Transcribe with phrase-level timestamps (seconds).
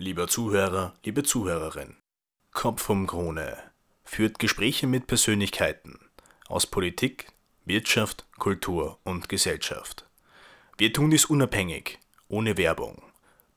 [0.00, 1.96] Lieber Zuhörer, liebe Zuhörerin,
[2.52, 3.58] Kopf um Krone
[4.04, 5.98] führt Gespräche mit Persönlichkeiten
[6.46, 7.32] aus Politik,
[7.64, 10.08] Wirtschaft, Kultur und Gesellschaft.
[10.76, 11.98] Wir tun dies unabhängig,
[12.28, 13.02] ohne Werbung.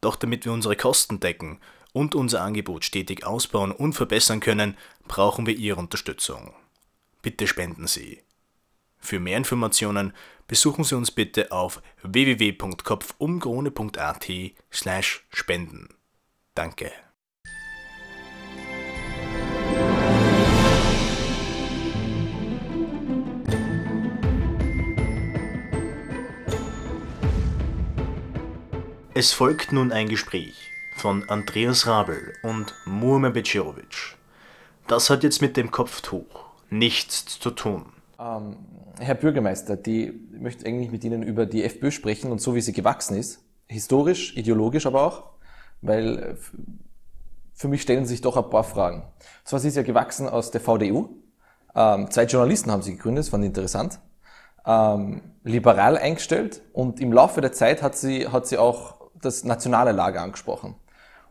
[0.01, 1.59] Doch damit wir unsere Kosten decken
[1.93, 4.75] und unser Angebot stetig ausbauen und verbessern können,
[5.07, 6.55] brauchen wir Ihre Unterstützung.
[7.21, 8.23] Bitte spenden Sie.
[8.97, 10.11] Für mehr Informationen
[10.47, 14.27] besuchen Sie uns bitte auf www.kopfumkrone.at
[14.71, 16.00] slash spenden.
[16.53, 16.91] Danke.
[29.13, 34.17] Es folgt nun ein Gespräch von Andreas Rabel und Murme Becirovic.
[34.87, 36.25] Das hat jetzt mit dem Kopftuch
[36.69, 37.85] nichts zu tun.
[38.19, 38.57] Ähm,
[38.99, 42.73] Herr Bürgermeister, die möchte eigentlich mit Ihnen über die FPÖ sprechen und so wie sie
[42.73, 45.30] gewachsen ist, historisch, ideologisch aber auch,
[45.81, 46.35] weil äh,
[47.53, 49.03] für mich stellen sich doch ein paar Fragen.
[49.43, 51.09] Zwar sie ist ja gewachsen aus der VDU,
[51.75, 53.99] ähm, zwei Journalisten haben sie gegründet, das fand ich interessant,
[54.65, 59.91] ähm, liberal eingestellt und im Laufe der Zeit hat sie, hat sie auch das nationale
[59.91, 60.75] Lager angesprochen.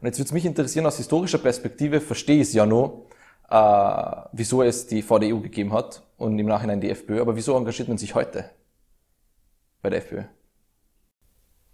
[0.01, 3.07] Und jetzt würde es mich interessieren, aus historischer Perspektive verstehe ich es ja nur,
[3.51, 7.21] äh, wieso es die VDU gegeben hat und im Nachhinein die FPÖ.
[7.21, 8.49] Aber wieso engagiert man sich heute
[9.83, 10.23] bei der FPÖ?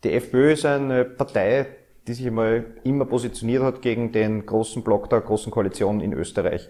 [0.03, 1.67] Die FPÖ ist eine Partei,
[2.07, 6.69] die sich einmal immer positioniert hat gegen den großen Block der großen Koalition in Österreich.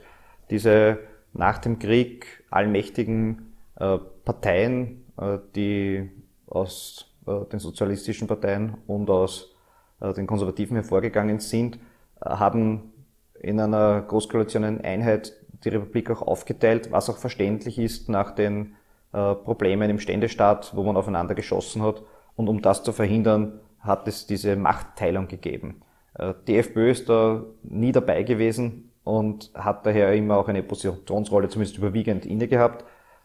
[0.51, 0.99] Diese
[1.33, 6.11] nach dem Krieg allmächtigen äh, Parteien, äh, die
[6.47, 9.53] aus äh, den sozialistischen Parteien und aus
[9.99, 11.79] den Konservativen hervorgegangen sind,
[12.23, 12.93] haben
[13.41, 15.33] in einer Großkoalition eine Einheit
[15.65, 18.75] die Republik auch aufgeteilt, was auch verständlich ist nach den
[19.11, 22.03] Problemen im Ständestaat, wo man aufeinander geschossen hat.
[22.37, 25.83] Und um das zu verhindern, hat es diese Machtteilung gegeben.
[26.19, 31.49] Äh, die FPÖ ist da nie dabei gewesen und hat daher immer auch eine Positionsrolle
[31.49, 32.85] zumindest überwiegend inne gehabt.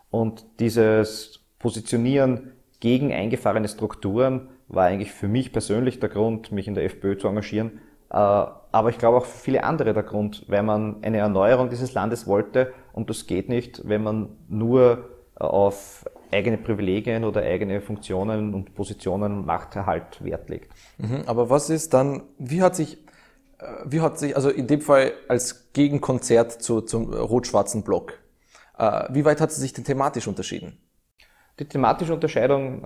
[0.09, 6.75] Und dieses Positionieren gegen eingefahrene Strukturen war eigentlich für mich persönlich der Grund, mich in
[6.75, 7.79] der FPÖ zu engagieren,
[8.09, 11.93] äh, aber ich glaube auch für viele andere der Grund, weil man eine Erneuerung dieses
[11.93, 17.81] Landes wollte und das geht nicht, wenn man nur äh, auf eigene Privilegien oder eigene
[17.81, 20.71] Funktionen und Positionen und Machterhalt Wert legt.
[20.97, 22.97] Mhm, aber was ist dann, wie hat sich,
[23.59, 28.13] äh, wie hat sich, also in dem Fall als Gegenkonzert zu, zum rot-schwarzen Block,
[29.09, 30.79] wie weit hat sie sich denn thematisch unterschieden?
[31.59, 32.83] Die thematische Unterscheidung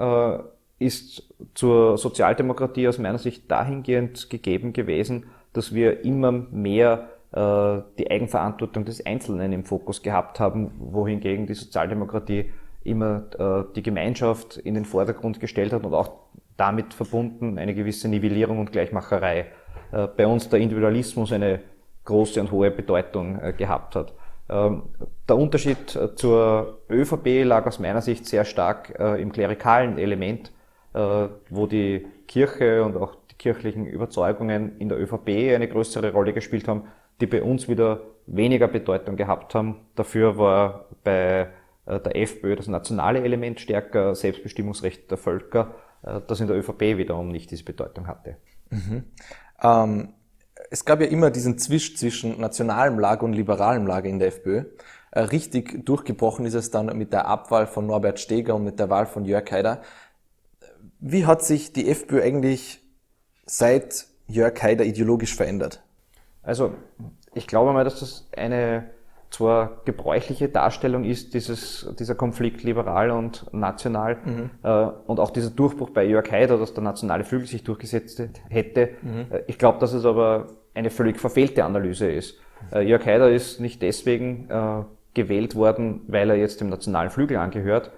[0.78, 8.12] ist zur Sozialdemokratie aus meiner Sicht dahingehend gegeben gewesen, dass wir immer mehr äh, die
[8.12, 12.52] Eigenverantwortung des Einzelnen im Fokus gehabt haben, wohingegen die Sozialdemokratie
[12.86, 16.12] immer äh, die Gemeinschaft in den Vordergrund gestellt hat und auch
[16.58, 19.48] damit verbunden eine gewisse Nivellierung und Gleichmacherei.
[19.92, 21.62] Äh, bei uns der Individualismus eine
[22.06, 24.14] große und hohe Bedeutung äh, gehabt hat.
[24.48, 24.84] Ähm,
[25.28, 30.52] der Unterschied zur ÖVP lag aus meiner Sicht sehr stark im klerikalen Element,
[30.94, 36.68] wo die Kirche und auch die kirchlichen Überzeugungen in der ÖVP eine größere Rolle gespielt
[36.68, 36.84] haben,
[37.22, 39.78] die bei uns wieder weniger Bedeutung gehabt haben.
[39.96, 41.48] Dafür war bei
[41.86, 47.30] der FPÖ das nationale Element stärker, Selbstbestimmungsrecht der Völker, äh, das in der ÖVP wiederum
[47.30, 48.38] nicht diese Bedeutung hatte.
[48.70, 49.04] Mhm.
[49.62, 50.14] Ähm,
[50.72, 54.64] es gab ja immer diesen Zwisch zwischen nationalem Lager und liberalem Lager in der FPÖ.
[55.14, 59.06] Richtig durchgebrochen ist es dann mit der Abwahl von Norbert Steger und mit der Wahl
[59.06, 59.82] von Jörg Haider.
[61.00, 62.82] Wie hat sich die FPÖ eigentlich
[63.46, 65.84] seit Jörg Haider ideologisch verändert?
[66.42, 66.74] Also
[67.34, 68.90] ich glaube mal, dass das eine
[69.36, 74.50] zwar gebräuchliche Darstellung ist, dieses, dieser Konflikt liberal und national mhm.
[74.64, 78.90] äh, und auch dieser Durchbruch bei Jörg Haider, dass der nationale Flügel sich durchgesetzt hätte.
[79.02, 79.26] Mhm.
[79.30, 82.40] Äh, ich glaube, dass es aber eine völlig verfehlte Analyse ist.
[82.72, 87.38] Äh, Jörg Haider ist nicht deswegen äh, gewählt worden, weil er jetzt dem nationalen Flügel
[87.38, 87.92] angehört,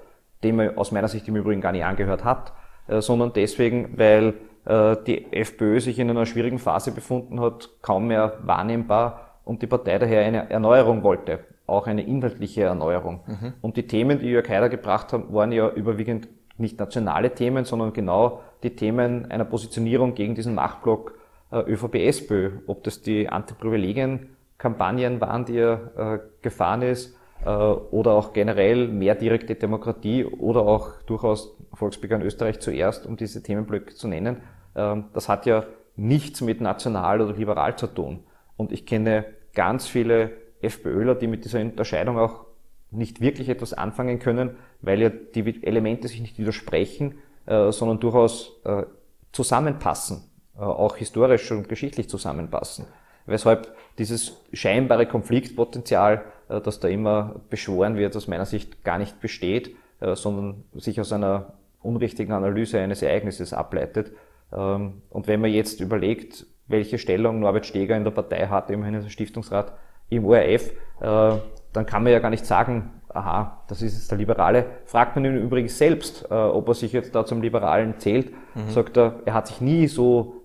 [0.43, 2.53] dem er aus meiner Sicht im Übrigen gar nicht angehört hat,
[2.87, 4.33] äh, sondern deswegen, weil
[4.65, 9.67] äh, die FPÖ sich in einer schwierigen Phase befunden hat, kaum mehr wahrnehmbar und die
[9.67, 13.21] Partei daher eine Erneuerung wollte, auch eine inhaltliche Erneuerung.
[13.25, 13.53] Mhm.
[13.61, 16.27] Und die Themen, die Jörg Haider gebracht haben, waren ja überwiegend
[16.57, 21.13] nicht nationale Themen, sondern genau die Themen einer Positionierung gegen diesen Machtblock
[21.51, 22.51] äh, ÖVP-SPÖ.
[22.67, 27.15] Ob das die Antiprivilegien-Kampagnen waren, die er äh, gefahren ist,
[27.45, 33.43] äh, oder auch generell mehr direkte Demokratie oder auch durchaus Volksbegehren Österreich zuerst, um diese
[33.43, 34.37] Themenblöcke zu nennen.
[34.75, 35.63] Ähm, das hat ja
[35.95, 38.23] nichts mit national oder liberal zu tun.
[38.55, 39.25] Und ich kenne
[39.57, 42.45] ganz viele FPÖler, die mit dieser Unterscheidung auch
[42.91, 44.51] nicht wirklich etwas anfangen können,
[44.81, 47.15] weil ja die Elemente sich nicht widersprechen,
[47.47, 48.83] äh, sondern durchaus äh,
[49.31, 50.29] zusammenpassen.
[50.55, 52.85] äh, auch historisch und geschichtlich zusammenpassen.
[53.25, 59.75] Weshalb dieses scheinbare Konfliktpotenzial, das da immer beschworen wird, aus meiner Sicht gar nicht besteht,
[59.99, 64.13] sondern sich aus einer unrichtigen Analyse eines Ereignisses ableitet.
[64.53, 68.95] Ähm, und wenn man jetzt überlegt, welche Stellung Norbert Steger in der Partei hat, immerhin
[68.95, 69.73] als Stiftungsrat
[70.09, 74.65] im ORF, dann kann man ja gar nicht sagen, aha, das ist jetzt der Liberale.
[74.85, 78.69] Fragt man ihn übrigens selbst, ob er sich jetzt da zum Liberalen zählt, mhm.
[78.69, 80.37] sagt er, er hat sich nie so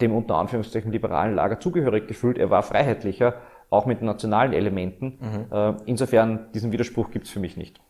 [0.00, 2.38] dem unter Anführungszeichen liberalen Lager zugehörig gefühlt.
[2.38, 3.34] Er war freiheitlicher,
[3.70, 5.18] auch mit nationalen Elementen.
[5.20, 5.52] Mhm.
[5.52, 7.80] Äh, insofern, diesen Widerspruch gibt es für mich nicht.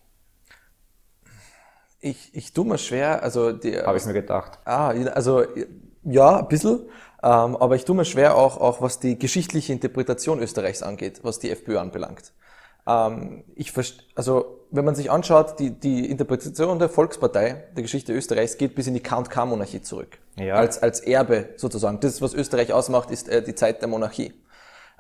[2.01, 4.59] Ich, ich tue mir schwer, also habe ich mir gedacht.
[4.65, 5.45] Ah, also
[6.03, 6.81] ja, ein bisschen,
[7.29, 11.51] aber ich tue mir schwer auch, auch was die geschichtliche Interpretation Österreichs angeht, was die
[11.51, 12.33] FPÖ anbelangt.
[12.87, 13.73] Ähm, ich
[14.15, 18.89] also wenn man sich anschaut, die, die Interpretation der Volkspartei der Geschichte Österreichs geht bis
[18.89, 20.19] in die Count-K-Monarchie zurück.
[20.37, 20.57] Ja.
[20.57, 22.01] Als, als Erbe sozusagen.
[22.01, 24.35] Das, was Österreich ausmacht, ist äh, die Zeit der Monarchie.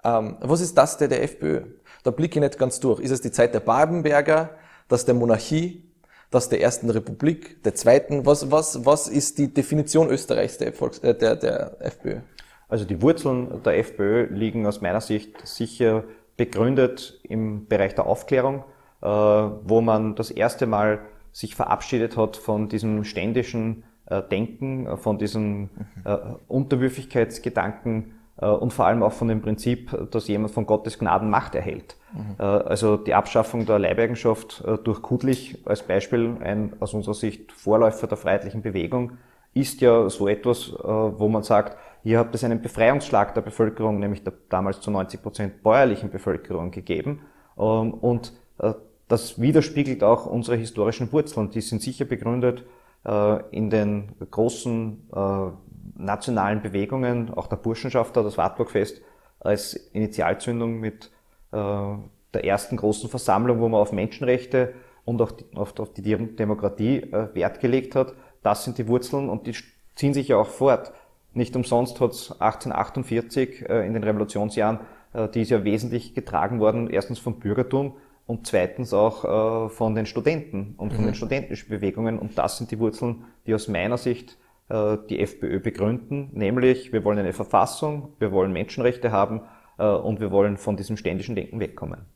[0.05, 1.62] Ähm, was ist das der, der FPÖ?
[2.05, 3.00] Da blicke ich nicht ganz durch.
[3.00, 4.50] Ist es die Zeit der Babenberger,
[4.87, 5.82] das der Monarchie,
[6.31, 8.26] das der Ersten Republik, der Zweiten?
[8.26, 12.21] Was, was, was ist die Definition Österreichs der, Volks-, äh, der, der FPÖ?
[12.69, 16.05] Also die Wurzeln der FPÖ liegen aus meiner Sicht sicher
[16.37, 18.65] begründet im Bereich der Aufklärung,
[19.03, 21.00] äh, wo man das erste Mal
[21.31, 25.70] sich verabschiedet hat von diesem ständischen äh, Denken, von diesem
[26.05, 26.17] äh,
[26.49, 31.97] Unterwürfigkeitsgedanken und vor allem auch von dem Prinzip, dass jemand von Gottes Gnaden Macht erhält.
[32.13, 32.35] Mhm.
[32.45, 38.17] Also die Abschaffung der Leibeigenschaft durch Kudlich als Beispiel, ein aus unserer Sicht Vorläufer der
[38.17, 39.13] freiheitlichen Bewegung,
[39.55, 44.23] ist ja so etwas, wo man sagt, hier hat es einen Befreiungsschlag der Bevölkerung, nämlich
[44.23, 47.23] der damals zu 90 Prozent bäuerlichen Bevölkerung gegeben.
[47.59, 48.75] Ähm, und äh,
[49.09, 51.51] das widerspiegelt auch unsere historischen Wurzeln.
[51.51, 52.65] Die sind sicher begründet
[53.07, 55.47] äh, in den großen äh,
[55.96, 59.02] nationalen Bewegungen, auch der Burschenschafter, das Wartburgfest
[59.41, 61.11] als Initialzündung mit
[61.52, 64.75] der ersten großen Versammlung, wo man auf Menschenrechte
[65.05, 68.14] und auch auf die Demokratie Wert gelegt hat.
[68.43, 69.55] Das sind die Wurzeln und die
[69.94, 70.93] ziehen sich ja auch fort.
[71.32, 74.81] Nicht umsonst hat es 1848 äh, in den Revolutionsjahren,
[75.12, 77.96] äh, die ist ja wesentlich getragen worden, erstens vom Bürgertum
[78.26, 79.25] und zweitens auch
[79.67, 81.08] äh, von den Studenten und von mhm.
[81.08, 82.19] den studentischen Bewegungen.
[82.19, 87.05] Und das sind die Wurzeln, die aus meiner Sicht äh, die FPÖ begründen, nämlich wir
[87.05, 89.43] wollen eine Verfassung, wir wollen Menschenrechte haben
[89.79, 92.07] äh, und wir wollen von diesem ständischen Denken wegkommen.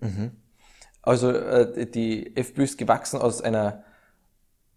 [0.00, 0.30] Mhm.
[1.02, 3.84] Also äh, die FPÖ ist gewachsen aus einer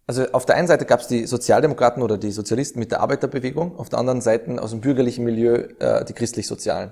[0.07, 3.77] also auf der einen Seite gab es die Sozialdemokraten oder die Sozialisten mit der Arbeiterbewegung,
[3.77, 6.91] auf der anderen Seite aus dem bürgerlichen Milieu äh, die christlich-sozialen.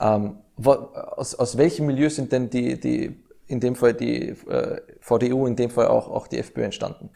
[0.00, 5.46] Ähm, aus, aus welchem Milieu sind denn die, die in dem Fall die äh, VDU,
[5.46, 7.08] in dem Fall auch, auch die FPÖ entstanden?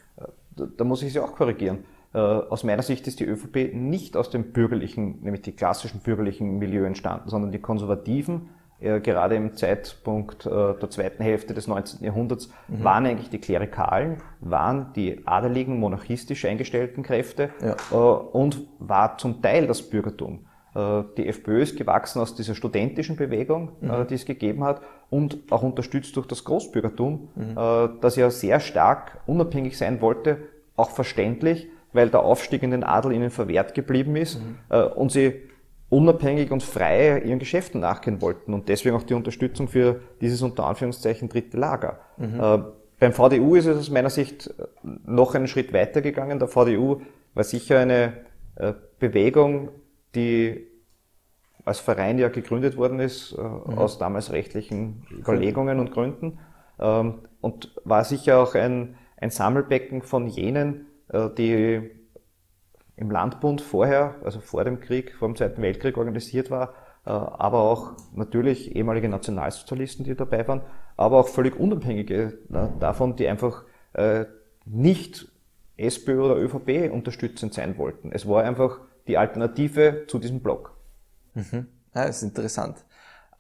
[0.57, 1.85] Da, muss ich Sie auch korrigieren.
[2.15, 6.59] Äh, aus meiner Sicht ist die ÖVP nicht aus dem bürgerlichen, nämlich die klassischen bürgerlichen
[6.59, 8.51] Milieu entstanden, sondern die Konservativen
[8.81, 12.05] äh, gerade im Zeitpunkt äh, der zweiten Hälfte des 19.
[12.05, 12.85] Jahrhunderts, mhm.
[12.85, 17.77] waren eigentlich die Klerikalen, waren die adeligen, monarchistisch eingestellten Kräfte ja.
[17.95, 20.47] und war zum Teil das Bürgertum.
[20.75, 24.07] Die FPÖ ist gewachsen aus dieser studentischen Bewegung, mhm.
[24.09, 24.81] die es gegeben hat
[25.13, 27.55] und auch unterstützt durch das Großbürgertum, mhm.
[28.01, 30.39] das ja sehr stark unabhängig sein wollte,
[30.75, 34.79] auch verständlich, weil der Aufstieg in den Adel ihnen verwehrt geblieben ist mhm.
[34.97, 35.35] und sie
[35.93, 40.65] unabhängig und frei ihren Geschäften nachgehen wollten und deswegen auch die Unterstützung für dieses unter
[40.65, 42.01] Anführungszeichen dritte Lager.
[42.17, 42.41] Mhm.
[42.41, 42.59] Äh,
[42.99, 46.39] beim VDU ist es aus meiner Sicht noch einen Schritt weiter gegangen.
[46.39, 47.03] Der VDU
[47.35, 48.15] war sicher eine
[48.57, 49.69] äh, Bewegung,
[50.15, 50.67] die
[51.65, 53.79] als Verein ja gegründet worden ist, äh, mhm.
[53.79, 56.39] aus damals rechtlichen Überlegungen und Gründen
[56.79, 61.91] ähm, und war sicher auch ein, ein Sammelbecken von jenen, äh, die
[62.97, 67.61] im Landbund vorher, also vor dem Krieg, vor dem Zweiten Weltkrieg organisiert war, äh, aber
[67.61, 70.63] auch natürlich ehemalige Nationalsozialisten, die dabei waren,
[70.97, 72.39] aber auch völlig unabhängige
[72.79, 73.65] davon, die einfach
[73.95, 74.27] äh,
[74.67, 75.29] nicht
[75.77, 78.13] SPÖ oder ÖVP unterstützend sein wollten.
[78.13, 80.72] Es war einfach die Alternative zu diesem Block.
[81.35, 81.67] Mhm.
[81.95, 82.85] Ja, das ist interessant.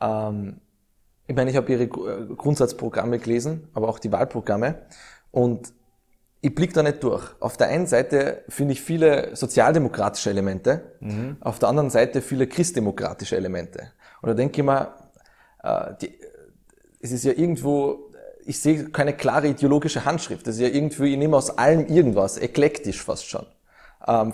[0.00, 0.60] Ähm,
[1.26, 4.86] ich meine, ich habe Ihre Grundsatzprogramme gelesen, aber auch die Wahlprogramme.
[5.30, 5.72] Und
[6.40, 7.24] ich blick da nicht durch.
[7.40, 11.36] Auf der einen Seite finde ich viele sozialdemokratische Elemente, mhm.
[11.40, 13.92] auf der anderen Seite viele christdemokratische Elemente.
[14.20, 14.94] Und da denke ich mir,
[15.62, 16.18] äh, die,
[17.00, 18.10] es ist ja irgendwo,
[18.44, 20.46] ich sehe keine klare ideologische Handschrift.
[20.46, 23.46] Das ist ja irgendwie, ich nehme aus allem irgendwas, eklektisch fast schon.
[24.06, 24.32] Ähm,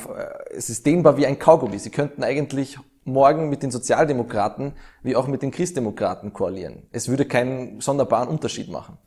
[0.50, 1.78] es ist dehnbar wie ein Kaugummi.
[1.78, 6.84] Sie könnten eigentlich morgen mit den Sozialdemokraten wie auch mit den Christdemokraten koalieren.
[6.92, 8.98] Es würde keinen sonderbaren Unterschied machen.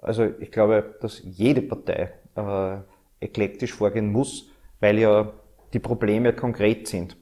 [0.00, 2.76] Also ich glaube, dass jede Partei äh,
[3.20, 4.48] eklektisch vorgehen muss,
[4.80, 5.32] weil ja
[5.72, 7.16] die Probleme konkret sind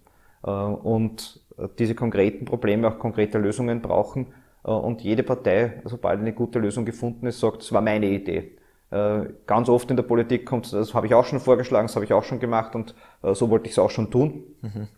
[0.44, 1.40] äh, und
[1.78, 4.28] diese konkreten Probleme auch konkrete Lösungen brauchen.
[4.64, 8.56] Äh, und jede Partei, sobald eine gute Lösung gefunden ist, sagt, das war meine Idee.
[8.90, 12.06] Äh, ganz oft in der Politik kommt, das habe ich auch schon vorgeschlagen, das habe
[12.06, 14.44] ich auch schon gemacht und äh, so wollte ich es auch schon tun.
[14.62, 14.88] Mhm.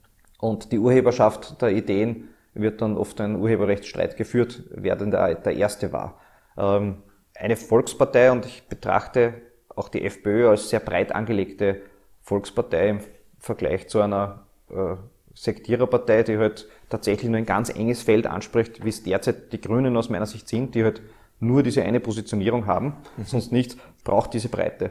[0.41, 5.57] Und die Urheberschaft der Ideen wird dann oft ein Urheberrechtsstreit geführt, wer denn der, der
[5.57, 6.19] Erste war.
[6.57, 7.03] Ähm,
[7.35, 9.35] eine Volkspartei, und ich betrachte
[9.69, 11.83] auch die FPÖ als sehr breit angelegte
[12.23, 13.01] Volkspartei im
[13.39, 14.97] Vergleich zu einer äh,
[15.35, 19.97] Sektiererpartei, die halt tatsächlich nur ein ganz enges Feld anspricht, wie es derzeit die Grünen
[19.97, 21.03] aus meiner Sicht sind, die halt
[21.39, 23.25] nur diese eine Positionierung haben, mhm.
[23.25, 24.91] sonst nicht, braucht diese Breite.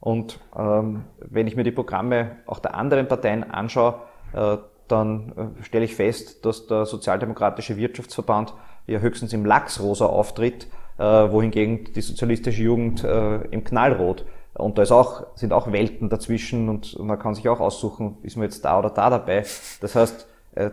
[0.00, 4.00] Und ähm, wenn ich mir die Programme auch der anderen Parteien anschaue,
[4.32, 8.54] äh, dann äh, stelle ich fest, dass der Sozialdemokratische Wirtschaftsverband
[8.86, 10.66] ja höchstens im Lachsrosa auftritt,
[10.98, 14.24] äh, wohingegen die sozialistische Jugend äh, im Knallrot.
[14.54, 18.36] Und da ist auch, sind auch Welten dazwischen und man kann sich auch aussuchen, ist
[18.36, 19.44] man jetzt da oder da dabei.
[19.80, 20.26] Das heißt,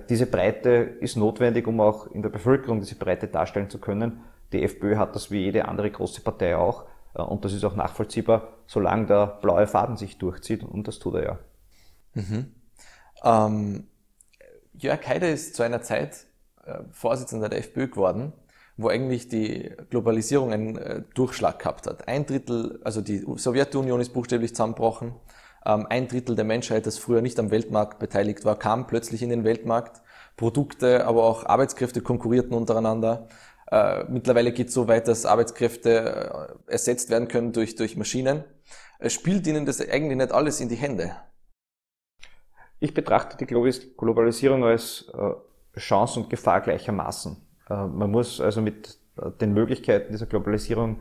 [0.10, 4.22] diese Breite ist notwendig, um auch in der Bevölkerung diese Breite darstellen zu können.
[4.54, 6.86] Die FPÖ hat das wie jede andere große Partei auch.
[7.14, 10.64] Und das ist auch nachvollziehbar, solange der blaue Faden sich durchzieht.
[10.64, 11.38] Und das tut er ja.
[12.16, 12.56] Mhm.
[13.24, 13.88] Ähm,
[14.78, 16.26] Jörg Haider ist zu einer Zeit
[16.66, 18.34] äh, Vorsitzender der FPÖ geworden,
[18.78, 22.08] wo eigentlich die Globalisierung einen äh, Durchschlag gehabt hat.
[22.08, 25.14] Ein Drittel, also die Sowjetunion ist buchstäblich zusammengebrochen.
[25.66, 29.30] Ähm, ein Drittel der Menschheit, das früher nicht am Weltmarkt beteiligt war, kam plötzlich in
[29.30, 30.02] den Weltmarkt.
[30.38, 33.30] Produkte, aber auch Arbeitskräfte konkurrierten untereinander.
[33.72, 38.44] Äh, mittlerweile geht es so weit, dass Arbeitskräfte ersetzt werden können durch, durch Maschinen.
[39.00, 41.16] Äh, spielt Ihnen das eigentlich nicht alles in die Hände?
[42.86, 47.36] Ich betrachte die Globalisierung als äh, Chance und Gefahr gleichermaßen.
[47.68, 51.00] Äh, man muss also mit äh, den Möglichkeiten dieser Globalisierung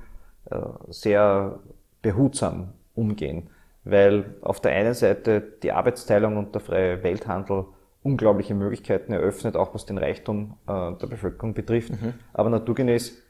[0.90, 1.58] sehr
[2.02, 3.48] behutsam umgehen
[3.84, 7.64] weil auf der einen Seite die Arbeitsteilung und der freie Welthandel
[8.02, 11.92] unglaubliche Möglichkeiten eröffnet, auch was den Reichtum der Bevölkerung betrifft.
[11.92, 12.12] Mhm.
[12.34, 13.22] Aber naturgemäß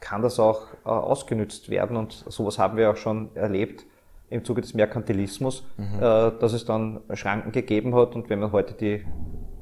[0.00, 3.86] kann das auch ausgenützt werden und sowas haben wir auch schon erlebt
[4.32, 5.96] im Zuge des Merkantilismus, mhm.
[5.96, 9.04] Äh, dass es dann Schranken gegeben hat und wenn man heute die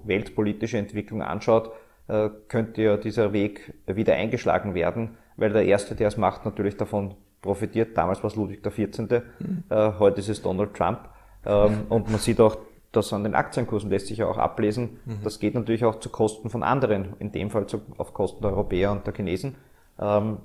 [0.05, 1.71] weltpolitische Entwicklung anschaut,
[2.09, 6.77] äh, könnte ja dieser Weg wieder eingeschlagen werden, weil der Erste, der es macht, natürlich
[6.77, 7.97] davon profitiert.
[7.97, 9.65] Damals war es Ludwig XIV., mhm.
[9.69, 11.09] äh, heute ist es Donald Trump.
[11.45, 12.57] Ähm, und man sieht auch,
[12.93, 14.99] dass an den Aktienkursen lässt sich ja auch ablesen.
[15.05, 15.19] Mhm.
[15.23, 18.51] Das geht natürlich auch zu Kosten von anderen, in dem Fall zu, auf Kosten der
[18.51, 19.55] Europäer und der Chinesen.
[19.99, 20.39] Ähm,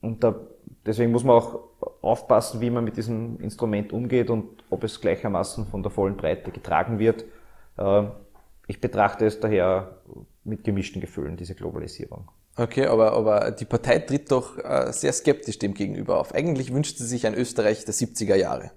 [0.00, 0.34] und da,
[0.86, 1.60] deswegen muss man auch
[2.02, 6.50] aufpassen, wie man mit diesem Instrument umgeht und ob es gleichermaßen von der vollen Breite
[6.50, 7.24] getragen wird.
[7.78, 8.12] Ähm,
[8.66, 9.98] ich betrachte es daher
[10.44, 12.28] mit gemischten Gefühlen, diese Globalisierung.
[12.56, 16.34] Okay, aber, aber die Partei tritt doch äh, sehr skeptisch dem gegenüber auf.
[16.34, 18.72] Eigentlich wünscht sie sich ein Österreich der 70er Jahre.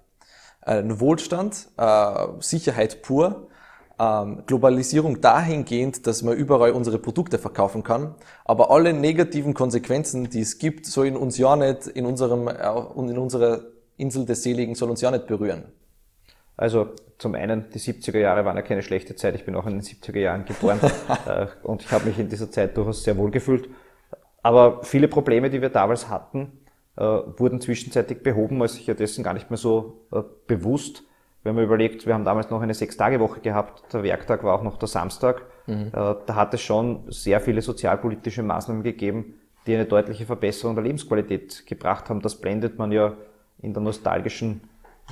[0.60, 3.48] Ein Wohlstand, äh, Sicherheit pur,
[3.98, 10.40] ähm, Globalisierung dahingehend, dass man überall unsere Produkte verkaufen kann, aber alle negativen Konsequenzen, die
[10.40, 12.52] es gibt, sollen uns ja nicht in unserem äh,
[12.96, 13.62] in unserer
[13.96, 15.64] Insel des Seligen soll uns ja nicht berühren.
[16.56, 19.34] Also zum einen, die 70er Jahre waren ja keine schlechte Zeit.
[19.34, 20.80] Ich bin auch in den 70er Jahren geboren
[21.26, 23.68] äh, und ich habe mich in dieser Zeit durchaus sehr wohl gefühlt.
[24.42, 26.60] Aber viele Probleme, die wir damals hatten,
[26.96, 31.04] äh, wurden zwischenzeitlich behoben, als ich ja dessen gar nicht mehr so äh, bewusst.
[31.44, 34.78] Wenn man überlegt, wir haben damals noch eine Sechs-Tage-Woche gehabt, der Werktag war auch noch
[34.78, 35.42] der Samstag.
[35.66, 35.90] Mhm.
[35.92, 39.34] Da hat es schon sehr viele sozialpolitische Maßnahmen gegeben,
[39.66, 42.20] die eine deutliche Verbesserung der Lebensqualität gebracht haben.
[42.22, 43.12] Das blendet man ja
[43.60, 44.62] in der nostalgischen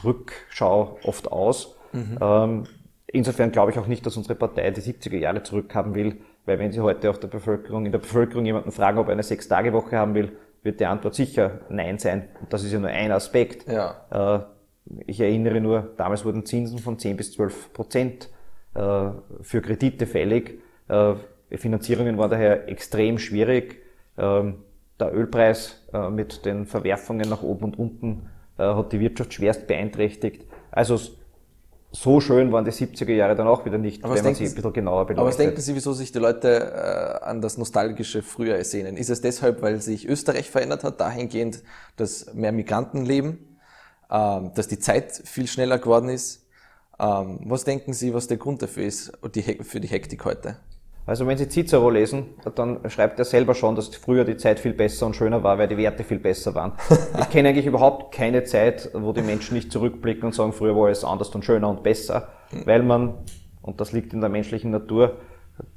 [0.03, 1.77] Rückschau oft aus.
[1.93, 2.19] Mhm.
[2.21, 2.65] Ähm,
[3.07, 6.73] insofern glaube ich auch nicht, dass unsere Partei die 70er Jahre zurückhaben will, weil wenn
[6.73, 10.15] Sie heute auf der Bevölkerung, in der Bevölkerung jemanden fragen, ob er eine Sechs-Tage-Woche haben
[10.15, 12.29] will, wird die Antwort sicher Nein sein.
[12.41, 13.71] Und das ist ja nur ein Aspekt.
[13.71, 14.07] Ja.
[14.11, 14.45] Äh,
[15.07, 18.29] ich erinnere nur, damals wurden Zinsen von 10 bis 12 Prozent
[18.75, 19.11] äh,
[19.41, 20.61] für Kredite fällig.
[20.89, 21.15] Äh,
[21.51, 23.83] Finanzierungen waren daher extrem schwierig.
[24.17, 24.59] Ähm,
[25.01, 30.47] der Ölpreis mit den Verwerfungen nach oben und unten hat die Wirtschaft schwerst beeinträchtigt.
[30.71, 31.01] Also
[31.93, 34.55] so schön waren die 70er Jahre dann auch wieder nicht, aber wenn man sie ein
[34.55, 35.19] bisschen genauer beleuchtet.
[35.19, 38.97] Aber was denken Sie, wieso sich die Leute äh, an das nostalgische Früher ersehnen?
[38.97, 41.62] Ist es deshalb, weil sich Österreich verändert hat, dahingehend,
[41.97, 43.51] dass mehr Migranten leben,
[44.19, 46.47] dass die Zeit viel schneller geworden ist?
[47.00, 49.12] Ähm, was denken Sie, was der Grund dafür ist,
[49.62, 50.57] für die Hektik heute?
[51.04, 54.73] Also wenn Sie Cicero lesen, dann schreibt er selber schon, dass früher die Zeit viel
[54.73, 56.75] besser und schöner war, weil die Werte viel besser waren.
[57.19, 60.87] Ich kenne eigentlich überhaupt keine Zeit, wo die Menschen nicht zurückblicken und sagen, früher war
[60.87, 62.28] alles anders und schöner und besser,
[62.66, 63.14] weil man,
[63.62, 65.16] und das liegt in der menschlichen Natur,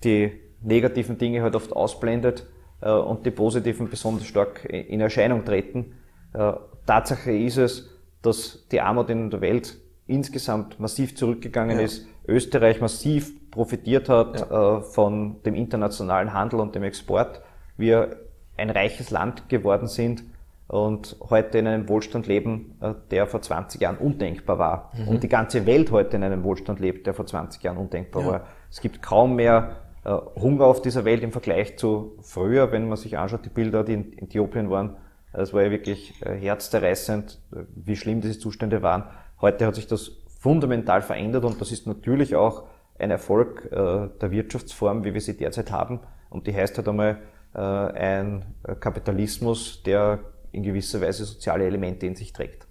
[0.03, 2.45] die negativen Dinge halt oft ausblendet
[2.81, 5.93] äh, und die positiven besonders stark in Erscheinung treten.
[6.33, 6.53] Äh,
[6.85, 7.94] Tatsache ist es,
[8.25, 9.77] dass die Armut in der Welt
[10.07, 11.85] insgesamt massiv zurückgegangen ja.
[11.85, 14.77] ist, Österreich massiv profitiert hat ja.
[14.77, 17.41] äh, von dem internationalen Handel und dem Export.
[17.77, 18.17] Wir
[18.57, 20.23] ein reiches Land geworden sind
[20.67, 24.91] und heute in einem Wohlstand leben, äh, der vor 20 Jahren undenkbar war.
[24.97, 25.07] Mhm.
[25.07, 28.27] Und die ganze Welt heute in einem Wohlstand lebt, der vor 20 Jahren undenkbar ja.
[28.29, 28.47] war.
[28.71, 32.97] Es gibt kaum mehr äh, Hunger auf dieser Welt im Vergleich zu früher, wenn man
[32.97, 34.97] sich anschaut, die Bilder, die in Äthiopien waren.
[35.37, 37.41] Es war ja wirklich äh, herzzerreißend,
[37.75, 39.03] wie schlimm diese Zustände waren.
[39.41, 45.03] Heute hat sich das fundamental verändert und das ist natürlich auch ein Erfolg der Wirtschaftsform,
[45.03, 45.99] wie wir sie derzeit haben.
[46.29, 47.17] Und die heißt halt einmal
[47.51, 48.45] ein
[48.79, 50.19] Kapitalismus, der
[50.53, 52.67] in gewisser Weise soziale Elemente in sich trägt.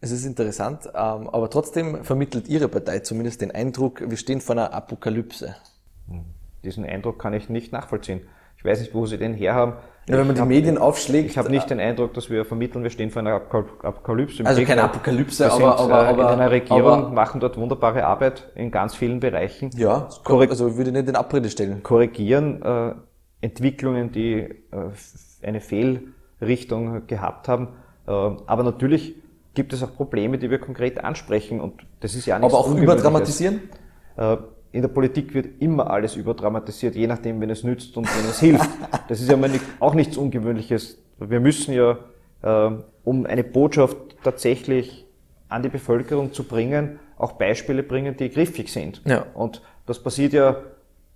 [0.00, 4.56] Es ist interessant, ähm, aber trotzdem vermittelt Ihre Partei zumindest den Eindruck, wir stehen vor
[4.56, 5.54] einer Apokalypse.
[6.08, 6.24] Hm.
[6.64, 8.22] Diesen Eindruck kann ich nicht nachvollziehen.
[8.56, 9.74] Ich weiß nicht, wo Sie den herhaben.
[10.08, 11.30] Ja, wenn man die Medien aufschlägt.
[11.30, 14.44] Ich habe nicht den Eindruck, dass wir vermitteln, wir stehen vor einer Apokalypse.
[14.44, 18.50] also keine Apokalypse, aber, sind, aber, aber, in einer Regierung, aber, machen dort wunderbare Arbeit
[18.56, 19.70] in ganz vielen Bereichen.
[19.76, 21.84] Ja, also würde nicht den Abrede stellen.
[21.84, 22.94] Korrigieren äh,
[23.40, 24.56] Entwicklungen, die äh,
[25.42, 26.08] eine Fehl
[26.40, 27.68] Richtung gehabt haben.
[28.06, 29.14] Äh, aber natürlich
[29.54, 32.74] gibt es auch Probleme, die wir konkret ansprechen und das ist ja nicht Aber auch
[32.74, 33.60] überdramatisieren?
[34.16, 34.36] Äh,
[34.72, 38.40] in der Politik wird immer alles überdramatisiert, je nachdem, wenn es nützt und wenn es
[38.40, 38.70] hilft.
[39.08, 39.38] Das ist ja
[39.80, 40.98] auch nichts Ungewöhnliches.
[41.18, 41.98] Wir müssen ja,
[42.42, 42.70] äh,
[43.04, 45.06] um eine Botschaft tatsächlich
[45.48, 49.02] an die Bevölkerung zu bringen, auch Beispiele bringen, die griffig sind.
[49.04, 49.26] Ja.
[49.34, 50.56] Und das passiert ja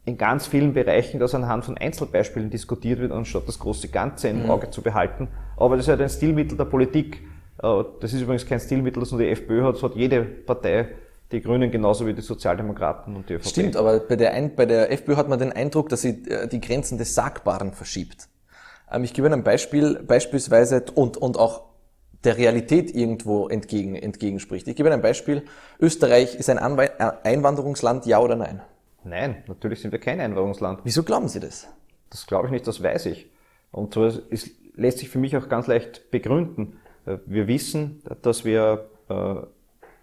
[0.04, 4.44] in ganz vielen Bereichen, dass anhand von Einzelbeispielen diskutiert wird, anstatt das große Ganze im
[4.44, 4.50] mhm.
[4.50, 5.28] Auge zu behalten.
[5.56, 7.22] Aber das ist halt ein Stilmittel der Politik.
[7.62, 10.88] Äh, das ist übrigens kein Stilmittel, das nur die FPÖ hat, das hat jede Partei,
[11.32, 13.46] die Grünen genauso wie die Sozialdemokraten und die ÖVP.
[13.46, 16.46] Stimmt, aber bei der, Ein bei der FPÖ hat man den Eindruck, dass sie äh,
[16.46, 18.28] die Grenzen des Sagbaren verschiebt.
[18.90, 21.64] Ähm, ich gebe ein Beispiel, beispielsweise und, und auch
[22.24, 24.68] der Realität irgendwo entgegen, entgegenspricht.
[24.68, 25.44] Ich gebe ein Beispiel.
[25.80, 28.62] Österreich ist ein Anwe äh, Einwanderungsland, ja oder nein?
[29.04, 30.80] Nein, natürlich sind wir kein Einwanderungsland.
[30.84, 31.68] Wieso glauben Sie das?
[32.10, 33.30] Das glaube ich nicht, das weiß ich.
[33.72, 34.10] Und so
[34.74, 36.78] lässt sich für mich auch ganz leicht begründen.
[37.04, 38.88] Äh, wir wissen, dass wir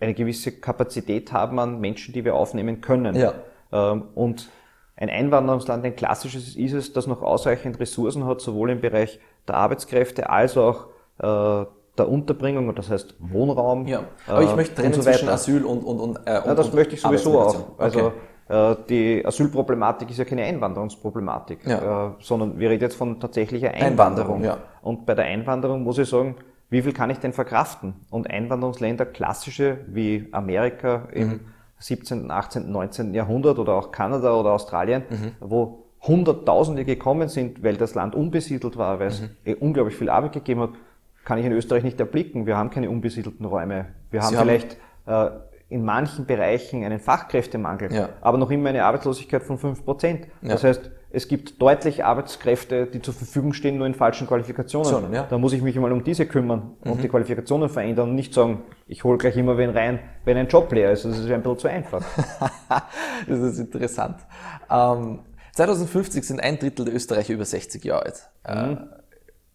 [0.04, 3.16] eine gewisse Kapazität haben an Menschen, die wir aufnehmen können.
[3.16, 3.34] Ja.
[3.72, 4.50] Ähm, und
[4.96, 9.56] ein Einwanderungsland, ein klassisches ist es, das noch ausreichend Ressourcen hat, sowohl im Bereich der
[9.56, 10.88] Arbeitskräfte als auch
[11.20, 11.66] äh,
[11.98, 13.88] der Unterbringung, das heißt Wohnraum.
[13.88, 16.68] Ja, aber ich möchte trennen so zwischen Asyl und, und, und, äh, und Ja, das
[16.68, 17.80] und möchte ich sowieso auch.
[17.80, 18.12] Also okay.
[18.50, 22.08] Äh, die Asylproblematik ist ja keine Einwanderungsproblematik, ja.
[22.08, 24.38] Äh, sondern wir reden jetzt von tatsächlicher Einwanderung.
[24.38, 24.58] Einwanderung ja.
[24.82, 26.36] Und bei der Einwanderung muss ich sagen,
[26.74, 27.94] wie viel kann ich denn verkraften?
[28.10, 31.40] Und Einwanderungsländer, klassische wie Amerika im mhm.
[31.78, 33.14] 17., 18., 19.
[33.14, 35.32] Jahrhundert oder auch Kanada oder Australien, mhm.
[35.40, 39.30] wo Hunderttausende gekommen sind, weil das Land unbesiedelt war, weil es mhm.
[39.46, 40.72] Eh unglaublich viel Arbeit gegeben hat,
[41.24, 42.48] kann ich in Österreich nicht erblicken.
[42.48, 43.86] Wir haben keine unbesiedelten Räume.
[44.10, 45.30] Wir haben Sie vielleicht äh,
[45.70, 48.10] in manchen Bereichen einen Fachkräftemangel, ja.
[48.22, 50.06] aber noch immer eine Arbeitslosigkeit von 5%.
[50.42, 50.50] Ja.
[50.50, 54.90] Das heißt, es gibt deutlich Arbeitskräfte, die zur Verfügung stehen, nur in falschen Qualifikationen.
[54.90, 55.28] So, ja.
[55.30, 56.92] Da muss ich mich mal um diese kümmern mhm.
[56.92, 60.48] und die Qualifikationen verändern und nicht sagen, ich hole gleich immer wen rein, wenn ein
[60.48, 61.06] Job leer ist.
[61.06, 62.04] Das ist ein bisschen zu einfach.
[63.28, 64.18] das ist interessant.
[64.72, 65.20] Ähm,
[65.54, 68.30] 2050 sind ein Drittel der Österreicher über 60 Jahre alt.
[68.48, 68.74] Mhm.
[68.74, 68.78] Äh,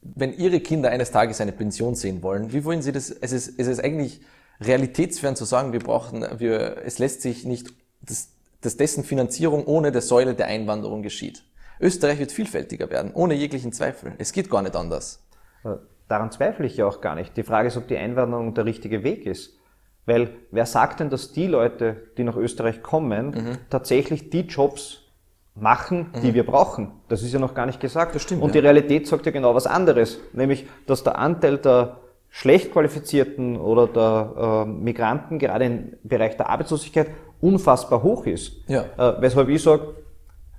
[0.03, 3.11] wenn Ihre Kinder eines Tages eine Pension sehen wollen, wie wollen Sie das?
[3.11, 4.21] Es ist, es ist eigentlich
[4.61, 8.29] realitätsfern zu sagen, wir brauchen, wir, es lässt sich nicht, dass,
[8.62, 11.44] dass dessen Finanzierung ohne der Säule der Einwanderung geschieht.
[11.81, 14.14] Österreich wird vielfältiger werden, ohne jeglichen Zweifel.
[14.18, 15.25] Es geht gar nicht anders.
[16.09, 17.37] Daran zweifle ich ja auch gar nicht.
[17.37, 19.59] Die Frage ist, ob die Einwanderung der richtige Weg ist.
[20.07, 23.59] Weil wer sagt denn, dass die Leute, die nach Österreich kommen, mhm.
[23.68, 25.03] tatsächlich die Jobs
[25.55, 26.35] machen, die mhm.
[26.35, 26.92] wir brauchen?
[27.09, 28.18] Das ist ja noch gar nicht gesagt.
[28.18, 28.42] Stimmt.
[28.42, 28.61] Und ja.
[28.61, 30.18] die Realität sagt ja genau was anderes.
[30.33, 32.01] Nämlich, dass der Anteil der
[32.38, 37.09] schlecht qualifizierten oder der äh, Migranten gerade im Bereich der Arbeitslosigkeit
[37.40, 38.53] unfassbar hoch ist.
[38.68, 38.85] Ja.
[38.96, 39.96] Äh, weshalb ich sage,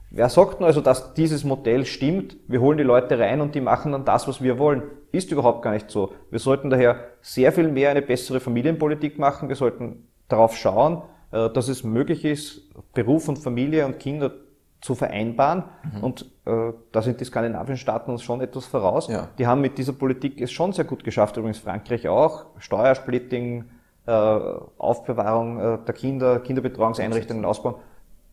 [0.10, 3.62] wer sagt denn also, dass dieses Modell stimmt, wir holen die Leute rein und die
[3.62, 4.84] machen dann das, was wir wollen?
[5.14, 6.12] Ist überhaupt gar nicht so.
[6.30, 9.48] Wir sollten daher sehr viel mehr eine bessere Familienpolitik machen.
[9.48, 14.34] Wir sollten darauf schauen, äh, dass es möglich ist, Beruf und Familie und Kinder
[14.82, 15.64] zu vereinbaren.
[15.94, 16.04] Mhm.
[16.04, 19.08] Und äh, da sind die skandinavischen Staaten uns schon etwas voraus.
[19.08, 19.30] Ja.
[19.38, 22.46] Die haben mit dieser Politik es schon sehr gut geschafft, übrigens Frankreich auch.
[22.60, 23.66] Steuersplitting,
[24.06, 27.76] äh, Aufbewahrung äh, der Kinder, Kinderbetreuungseinrichtungen ausbauen,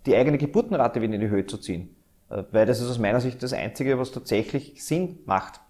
[0.07, 1.97] die eigene Geburtenrate wieder in die Höhe zu ziehen.
[2.31, 5.61] Äh, weil das ist aus meiner Sicht das Einzige, was tatsächlich Sinn macht.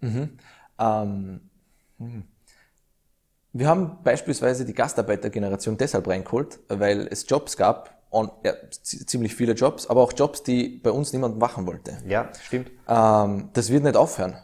[0.00, 0.30] Mhm.
[0.78, 1.40] Ähm,
[1.98, 2.24] hm.
[3.52, 9.52] wir haben beispielsweise die Gastarbeitergeneration deshalb reingeholt, weil es Jobs gab, on, ja, ziemlich viele
[9.52, 11.98] Jobs, aber auch Jobs, die bei uns niemand machen wollte.
[12.06, 12.70] Ja, stimmt.
[12.88, 14.36] Ähm, das wird nicht aufhören.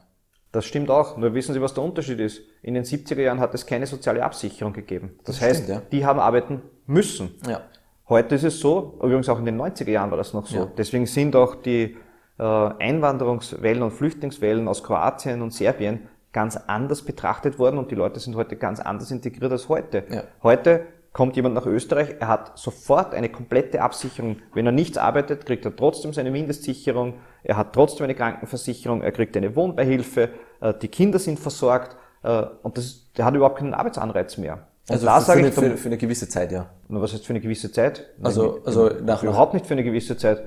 [0.53, 1.17] Das stimmt auch.
[1.17, 2.43] Nur wissen Sie, was der Unterschied ist?
[2.63, 5.13] In den 70er Jahren hat es keine soziale Absicherung gegeben.
[5.25, 5.83] Das, das heißt, stimmt, ja.
[5.93, 7.35] die haben arbeiten müssen.
[7.47, 7.61] Ja.
[8.09, 10.57] Heute ist es so, übrigens auch in den 90er Jahren war das noch so.
[10.57, 10.69] Ja.
[10.77, 11.97] Deswegen sind auch die
[12.39, 18.21] äh, Einwanderungswellen und Flüchtlingswellen aus Kroatien und Serbien ganz anders betrachtet worden und die Leute
[18.21, 20.05] sind heute ganz anders integriert als heute.
[20.11, 20.25] Ja.
[20.43, 24.37] Heute kommt jemand nach Österreich, er hat sofort eine komplette Absicherung.
[24.55, 29.13] Wenn er nichts arbeitet, kriegt er trotzdem seine Mindestsicherung, er hat trotzdem eine Krankenversicherung, er
[29.13, 33.75] kriegt eine Wohnbeihilfe, äh, die Kinder sind versorgt äh, und das, der hat überhaupt keinen
[33.75, 34.67] Arbeitsanreiz mehr.
[34.89, 36.71] Und also da für, sage für, ich, für, für eine gewisse Zeit, ja.
[36.89, 38.07] Was heißt für eine gewisse Zeit?
[38.23, 40.43] Also, also nach, überhaupt nicht für eine gewisse Zeit.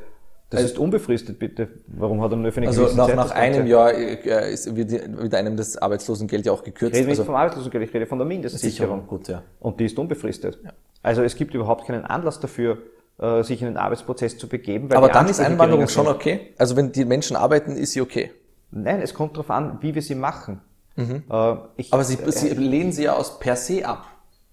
[0.54, 1.68] Das also, ist unbefristet, bitte.
[1.88, 3.16] Warum hat er nur für eine also nach, Zeit?
[3.16, 6.94] Nach einem Jahr äh, ist, wird, wird einem das Arbeitslosengeld ja auch gekürzt.
[6.94, 9.08] Ich rede nicht also, vom Arbeitslosengeld, ich rede von der Mindestsicherung.
[9.08, 9.42] Gut, ja.
[9.60, 10.60] Und die ist unbefristet.
[10.64, 10.72] Ja.
[11.02, 12.78] Also es gibt überhaupt keinen Anlass dafür,
[13.18, 14.92] äh, sich in den Arbeitsprozess zu begeben.
[14.94, 16.54] Aber dann ist Einwanderung schon okay?
[16.60, 18.32] Also wenn die Menschen arbeiten, ist sie okay?
[18.70, 20.62] Nein, es kommt darauf an, wie wir sie machen.
[20.96, 21.24] Mhm.
[21.32, 24.06] Äh, ich, Aber sie, sie lehnen sie ja aus per se ab.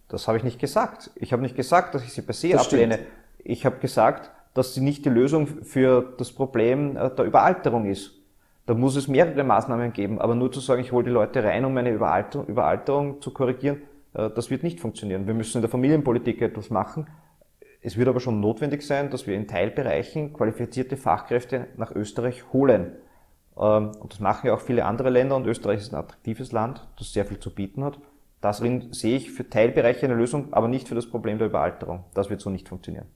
[0.08, 1.10] Das habe ich nicht gesagt.
[1.16, 2.94] Ich habe nicht gesagt, dass ich sie per se das ablehne.
[2.94, 3.08] Stimmt.
[3.44, 8.12] Ich habe gesagt, dass sie nicht die Lösung für das Problem äh, der Überalterung ist.
[8.66, 11.64] Da muss es mehrere Maßnahmen geben, aber nur zu sagen, ich hole die Leute rein,
[11.64, 13.82] um eine Überalterung, Überalterung zu korrigieren,
[14.14, 15.26] äh, das wird nicht funktionieren.
[15.26, 17.06] Wir müssen in der Familienpolitik etwas machen.
[17.82, 22.96] Es wird aber schon notwendig sein, dass wir in Teilbereichen qualifizierte Fachkräfte nach Österreich holen.
[23.58, 26.86] Ähm, und das machen ja auch viele andere Länder und Österreich ist ein attraktives Land,
[26.98, 27.98] das sehr viel zu bieten hat.
[28.40, 32.04] Darin sehe ich für Teilbereiche eine Lösung, aber nicht für das Problem der Überalterung.
[32.14, 33.06] Das wird so nicht funktionieren.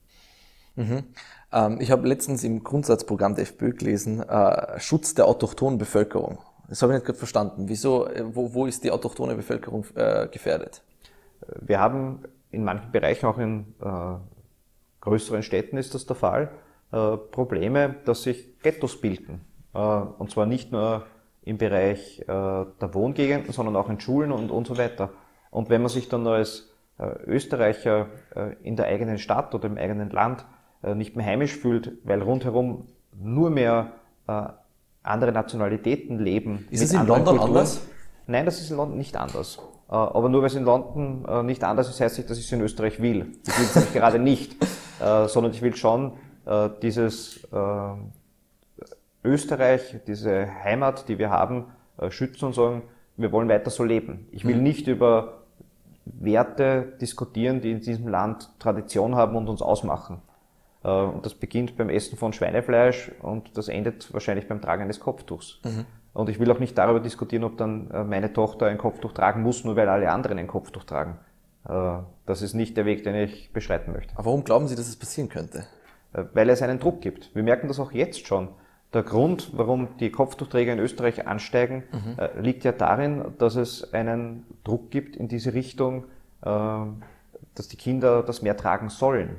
[0.77, 1.05] Mhm.
[1.53, 6.39] Ähm, ich habe letztens im Grundsatzprogramm der FPÖ gelesen, äh, Schutz der autochthonen Bevölkerung.
[6.69, 7.69] Das habe ich nicht gerade verstanden.
[7.69, 10.83] Wieso, äh, wo, wo ist die autochtone Bevölkerung äh, gefährdet?
[11.61, 14.17] Wir haben in manchen Bereichen, auch in äh,
[15.01, 16.51] größeren Städten ist das der Fall,
[16.93, 19.43] äh, Probleme, dass sich Ghettos bilden.
[19.75, 21.07] Äh, und zwar nicht nur
[21.43, 25.11] im Bereich der Wohngegenden, sondern auch in Schulen und, und so weiter.
[25.51, 26.71] Und wenn man sich dann als
[27.27, 28.07] Österreicher
[28.63, 30.47] in der eigenen Stadt oder im eigenen Land
[30.93, 32.87] nicht mehr heimisch fühlt, weil rundherum
[33.19, 33.93] nur mehr
[34.27, 34.43] äh,
[35.03, 36.67] andere Nationalitäten leben.
[36.71, 37.49] Ist es in London Kulturen.
[37.49, 37.81] anders?
[38.27, 39.59] Nein, das ist in London nicht anders.
[39.89, 42.53] Äh, aber nur weil es in London nicht anders ist, heißt nicht, dass ich es
[42.53, 43.33] in Österreich will.
[43.47, 44.57] Ich will es nämlich gerade nicht,
[44.99, 46.13] sondern ich will schon
[46.83, 47.47] dieses
[49.23, 51.67] Österreich, diese Heimat, die wir haben,
[52.11, 52.83] schützen und sagen,
[53.17, 54.27] wir wollen weiter so leben.
[54.33, 54.63] Ich will mhm.
[54.63, 55.45] nicht über
[56.05, 60.21] Werte diskutieren, die in diesem Land Tradition haben und uns ausmachen.
[60.85, 65.01] Äh, und das beginnt beim Essen von Schweinefleisch und das endet wahrscheinlich beim Tragen eines
[65.01, 65.61] Kopftuchs.
[65.65, 65.87] Mhm.
[66.13, 69.43] Und ich will auch nicht darüber diskutieren, ob dann äh, meine Tochter ein Kopftuch tragen
[69.43, 71.19] muss, nur weil alle anderen ein Kopftuch tragen.
[71.69, 74.15] Äh, das ist nicht der Weg, den ich beschreiten möchte.
[74.15, 75.67] Aber warum glauben Sie, dass es passieren könnte?
[76.13, 77.35] Weil es einen Druck gibt.
[77.35, 78.49] Wir merken das auch jetzt schon.
[78.93, 82.41] Der Grund, warum die Kopftuchträger in Österreich ansteigen, mhm.
[82.41, 86.05] liegt ja darin, dass es einen Druck gibt in diese Richtung,
[86.41, 89.39] dass die Kinder das mehr tragen sollen.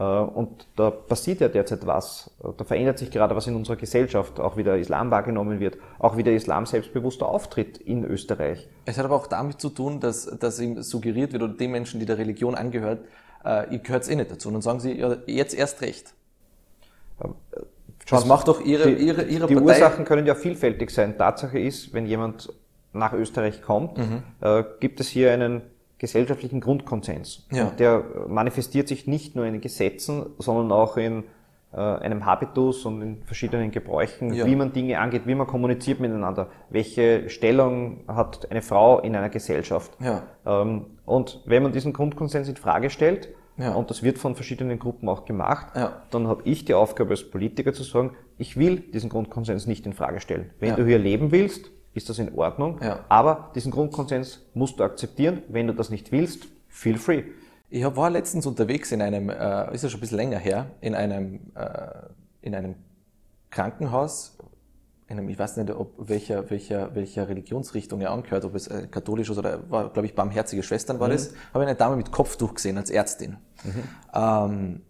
[0.00, 2.30] Äh, und da passiert ja derzeit was.
[2.56, 6.16] Da verändert sich gerade was in unserer Gesellschaft, auch wie der Islam wahrgenommen wird, auch
[6.16, 8.66] wie der Islam selbstbewusster auftritt in Österreich.
[8.86, 12.00] Es hat aber auch damit zu tun, dass, dass ihm suggeriert wird, oder den Menschen,
[12.00, 13.04] die der Religion angehört,
[13.44, 14.48] äh, ihr gehört eh nicht dazu.
[14.48, 16.14] Und dann sagen sie, ja, jetzt erst recht.
[17.22, 17.34] Ähm,
[18.08, 19.66] das macht doch Ihre, die, Ihre, Ihre die Partei.
[19.66, 21.16] Ursachen können ja vielfältig sein.
[21.16, 22.52] Tatsache ist, wenn jemand
[22.92, 24.22] nach Österreich kommt, mhm.
[24.40, 25.62] äh, gibt es hier einen
[26.00, 27.46] gesellschaftlichen Grundkonsens.
[27.52, 27.68] Ja.
[27.68, 31.24] Und der manifestiert sich nicht nur in Gesetzen, sondern auch in
[31.72, 34.46] äh, einem Habitus und in verschiedenen Gebräuchen, ja.
[34.46, 39.28] wie man Dinge angeht, wie man kommuniziert miteinander, welche Stellung hat eine Frau in einer
[39.28, 39.92] Gesellschaft.
[40.00, 40.22] Ja.
[40.46, 43.74] Ähm, und wenn man diesen Grundkonsens in Frage stellt, ja.
[43.74, 46.00] und das wird von verschiedenen Gruppen auch gemacht, ja.
[46.10, 49.92] dann habe ich die Aufgabe als Politiker zu sagen, ich will diesen Grundkonsens nicht in
[49.92, 50.50] Frage stellen.
[50.60, 52.78] Wenn du hier leben willst, ist das in Ordnung.
[52.82, 53.04] Ja.
[53.08, 55.42] Aber diesen Grundkonsens musst du akzeptieren.
[55.48, 57.24] Wenn du das nicht willst, feel free.
[57.68, 60.94] Ich war letztens unterwegs in einem, äh, ist ja schon ein bisschen länger her, in
[60.94, 62.08] einem, äh,
[62.42, 62.74] in einem
[63.50, 64.36] Krankenhaus,
[65.06, 68.86] in einem, ich weiß nicht, ob welcher, welcher, welcher Religionsrichtung er angehört, ob es äh,
[68.88, 71.12] katholisch ist oder war, glaube ich, barmherzige Schwestern war mhm.
[71.12, 73.36] das, habe ich eine Dame mit Kopftuch gesehen als Ärztin.
[73.64, 73.82] Mhm.
[74.14, 74.80] Ähm,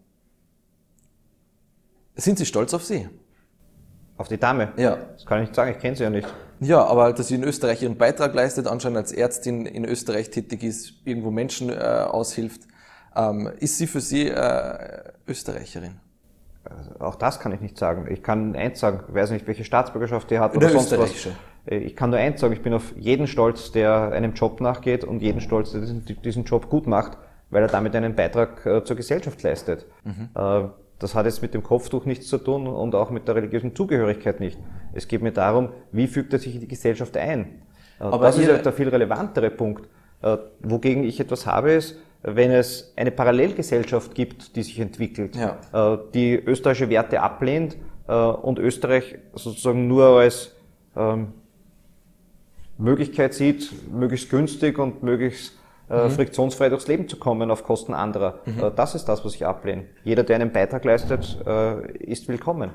[2.15, 3.09] sind Sie stolz auf sie?
[4.21, 4.71] Auf die Dame?
[4.77, 4.97] Ja.
[5.13, 6.31] Das kann ich nicht sagen, ich kenne sie ja nicht.
[6.59, 10.61] Ja, aber dass sie in Österreich ihren Beitrag leistet, anscheinend als Ärztin in Österreich tätig
[10.61, 12.61] ist, irgendwo Menschen äh, aushilft,
[13.15, 14.77] ähm, ist sie für Sie äh,
[15.27, 15.99] Österreicherin?
[16.63, 18.05] Also auch das kann ich nicht sagen.
[18.11, 21.27] Ich kann eins sagen, ich weiß nicht, welche Staatsbürgerschaft die hat oder der sonst was.
[21.65, 25.03] Äh, ich kann nur eins sagen, ich bin auf jeden stolz, der einem Job nachgeht
[25.03, 27.17] und jeden stolz, der diesen, diesen Job gut macht,
[27.49, 29.87] weil er damit einen Beitrag äh, zur Gesellschaft leistet.
[30.03, 30.29] Mhm.
[31.01, 34.39] Das hat jetzt mit dem Kopftuch nichts zu tun und auch mit der religiösen Zugehörigkeit
[34.39, 34.59] nicht.
[34.93, 37.63] Es geht mir darum, wie fügt er sich in die Gesellschaft ein.
[37.99, 39.89] Äh, Aber das ist ja der viel relevantere Punkt.
[40.21, 45.93] Äh, wogegen ich etwas habe, ist, wenn es eine Parallelgesellschaft gibt, die sich entwickelt, Ja.
[45.93, 50.53] äh, die österreichische Werte ablehnt und Österreich sozusagen nur als
[50.97, 51.27] ähm,
[52.77, 55.53] Möglichkeit sieht, möglichst günstig und möglichst
[55.91, 58.39] äh, friktionsfrei durchs Leben zu kommen auf Kosten anderer.
[58.45, 59.85] Äh, das ist das, was ich ablehne.
[60.03, 62.71] Jeder, der einen Beitrag leistet, äh, ist willkommen.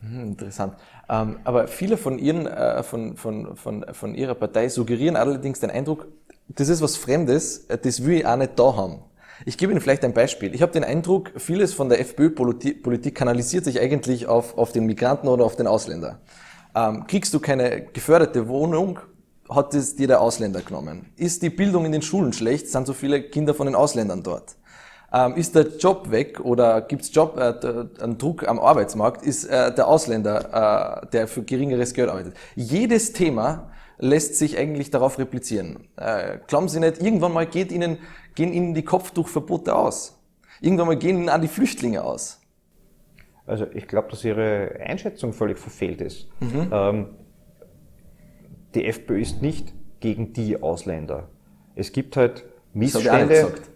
[0.00, 0.74] Hm, Interessant.
[1.08, 5.70] Ähm, aber viele von Ihren, äh, von, von, von, von Ihrer Partei suggerieren allerdings den
[5.70, 6.08] Eindruck,
[6.48, 9.04] das ist was Fremdes, das will ich auch nicht da haben.
[9.46, 10.54] Ich gebe Ihnen vielleicht ein Beispiel.
[10.54, 15.28] Ich habe den Eindruck, vieles von der FPÖ-Politik kanalisiert sich eigentlich auf, auf den Migranten
[15.28, 16.20] oder auf den Ausländer.
[16.74, 18.98] Ähm, kriegst du keine geförderte Wohnung,
[19.50, 21.06] hat es dir der Ausländer genommen.
[21.16, 24.56] Ist die Bildung in den Schulen schlecht, sind so viele Kinder von den Ausländern dort.
[25.12, 29.44] Ähm, ist der Job weg oder gibt es Job, äh, einen Druck am Arbeitsmarkt, ist
[29.44, 32.34] äh, der Ausländer, äh, der für geringeres Geld arbeitet.
[32.54, 35.88] Jedes Thema lässt sich eigentlich darauf replizieren.
[35.96, 37.98] Äh, glauben Sie nicht, irgendwann mal geht Ihnen,
[38.36, 40.16] gehen Ihnen die Kopftuchverbote aus.
[40.60, 42.40] Irgendwann mal gehen Ihnen auch die Flüchtlinge aus.
[43.46, 46.28] Also ich glaube, dass Ihre Einschätzung völlig verfehlt ist.
[46.72, 47.08] Ähm,
[48.74, 51.28] die FPÖ ist nicht gegen die Ausländer.
[51.74, 53.34] Es gibt halt Missstände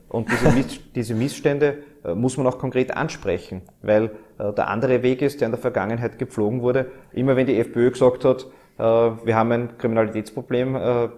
[0.09, 5.03] und diese, Miss, diese Missstände äh, muss man auch konkret ansprechen, weil äh, der andere
[5.03, 6.87] Weg ist, der in der Vergangenheit gepflogen wurde.
[7.13, 8.47] Immer wenn die FPÖ gesagt hat,
[8.79, 10.73] äh, wir haben ein Kriminalitätsproblem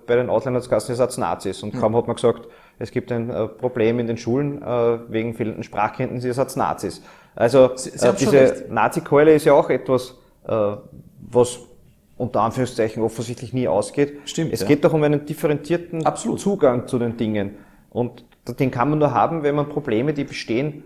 [0.07, 4.07] bei den Ausländern als Nazis und kaum hat man gesagt, es gibt ein Problem in
[4.07, 4.61] den Schulen
[5.09, 7.03] wegen fehlenden Sprachkenntnissen, ihr seid Nazis.
[7.35, 8.65] Also Sie- Sie diese.
[8.71, 10.15] Nazi-Keule ist ja auch etwas,
[10.47, 11.59] was
[12.17, 14.19] unter Anführungszeichen offensichtlich nie ausgeht.
[14.25, 14.67] Stimmt, Es ja.
[14.67, 16.41] geht doch um einen differenzierten Absolut.
[16.41, 17.57] Zugang zu den Dingen.
[17.91, 18.25] Und
[18.59, 20.85] den kann man nur haben, wenn man Probleme, die bestehen,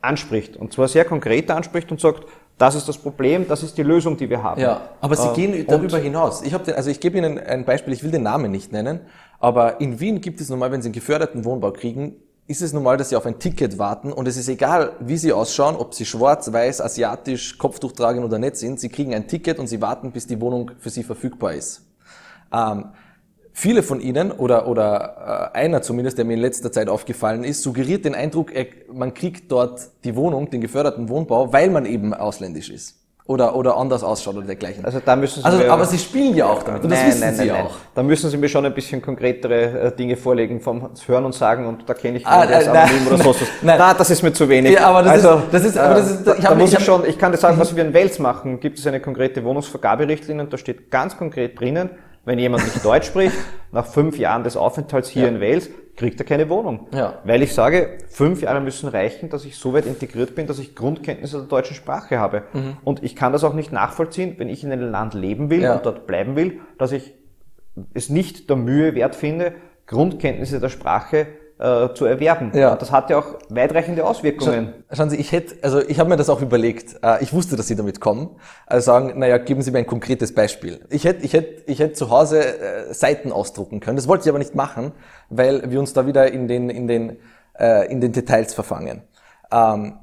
[0.00, 0.56] anspricht.
[0.56, 2.24] Und zwar sehr konkret anspricht und sagt,
[2.58, 4.60] das ist das Problem, das ist die Lösung, die wir haben.
[4.60, 6.42] Ja, aber Sie Äh, gehen und- darüber hinaus.
[6.42, 9.00] Ich habe den, also ich gebe Ihnen ein Beispiel, ich will den Namen nicht nennen,
[9.40, 12.16] aber in Wien gibt es normal, wenn Sie einen geförderten Wohnbau kriegen,
[12.46, 15.32] ist es normal, dass Sie auf ein Ticket warten und es ist egal, wie Sie
[15.32, 19.58] ausschauen, ob Sie schwarz, weiß, asiatisch, Kopftuch tragen oder nicht sind, Sie kriegen ein Ticket
[19.58, 21.82] und Sie warten, bis die Wohnung für Sie verfügbar ist.
[22.52, 22.86] Ähm,
[23.52, 27.62] viele von Ihnen oder, oder äh, einer zumindest, der mir in letzter Zeit aufgefallen ist,
[27.62, 32.12] suggeriert den Eindruck, er, man kriegt dort die Wohnung, den geförderten Wohnbau, weil man eben
[32.12, 33.01] ausländisch ist.
[33.24, 34.84] Oder, oder anders ausschaut oder dergleichen.
[34.84, 36.82] Also da müssen Sie Also, mir- aber Sie spielen ja auch damit.
[36.82, 37.74] Und das nein, wissen nein, Sie nein, auch.
[37.94, 41.66] Da müssen Sie mir schon ein bisschen konkretere äh, Dinge vorlegen vom Hören und Sagen
[41.68, 43.34] und da kenne ich Ah, ist nein, anonym oder so.
[43.62, 43.76] nein.
[43.78, 44.72] Na, das ist mir zu wenig.
[44.72, 46.72] Ja, aber das ist- also, das ist- aber das ist- äh, da, ich da muss
[46.72, 48.58] ich ich, schon, ich kann dir sagen, was wir in Wales machen.
[48.58, 51.90] Gibt es eine konkrete Wohnungsvergaberichtlinie und da steht ganz konkret drinnen,
[52.24, 53.36] wenn jemand nicht Deutsch spricht,
[53.72, 55.28] nach fünf Jahren des Aufenthalts hier Ja.
[55.28, 56.86] in Wales, kriegt er keine Wohnung.
[56.92, 57.18] Ja.
[57.24, 60.74] Weil ich sage, fünf Jahre müssen reichen, dass ich so weit integriert bin, dass ich
[60.74, 62.44] Grundkenntnisse der deutschen Sprache habe.
[62.52, 62.76] Mhm.
[62.84, 65.74] Und ich kann das auch nicht nachvollziehen, wenn ich in einem Land leben will Ja.
[65.76, 67.12] und dort bleiben will, dass ich
[67.94, 69.52] es nicht der Mühe wert finde,
[69.86, 71.26] Grundkenntnisse der Sprache
[71.58, 72.50] äh, zu erwerben.
[72.54, 72.72] Ja.
[72.72, 74.72] Und das hat ja auch weitreichende Auswirkungen.
[74.92, 76.96] Schauen Sie, ich hätte, also ich habe mir das auch überlegt.
[77.02, 78.30] Äh, Ich wusste, dass Sie damit kommen.
[78.66, 80.84] Also sagen, naja, geben Sie mir ein konkretes Beispiel.
[80.90, 83.96] Ich hätte, ich hätte, ich hätte zu Hause äh, Seiten ausdrucken können.
[83.96, 84.92] Das wollte ich aber nicht machen,
[85.30, 87.16] weil wir uns da wieder in den, in den,
[87.58, 89.02] äh, in den Details verfangen.
[89.52, 89.98] Ähm,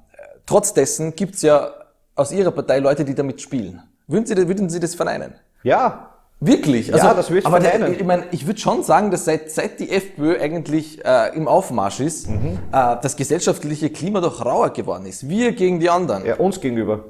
[0.45, 1.71] trotz dessen gibt's ja
[2.15, 3.81] aus Ihrer Partei Leute, die damit spielen.
[4.07, 5.35] Würden Sie, würden Sie das verneinen?
[5.63, 6.09] Ja,
[6.41, 6.93] Wirklich?
[6.93, 9.51] Also, Ja, das würde ich aber der, ich meine, ich würde schon sagen, dass seit,
[9.51, 12.59] seit die FPÖ eigentlich äh, im Aufmarsch ist, Mhm.
[12.71, 15.27] äh, das gesellschaftliche Klima doch rauer geworden ist.
[15.27, 16.25] Wir gegen die anderen.
[16.25, 17.01] ja uns gegenüber.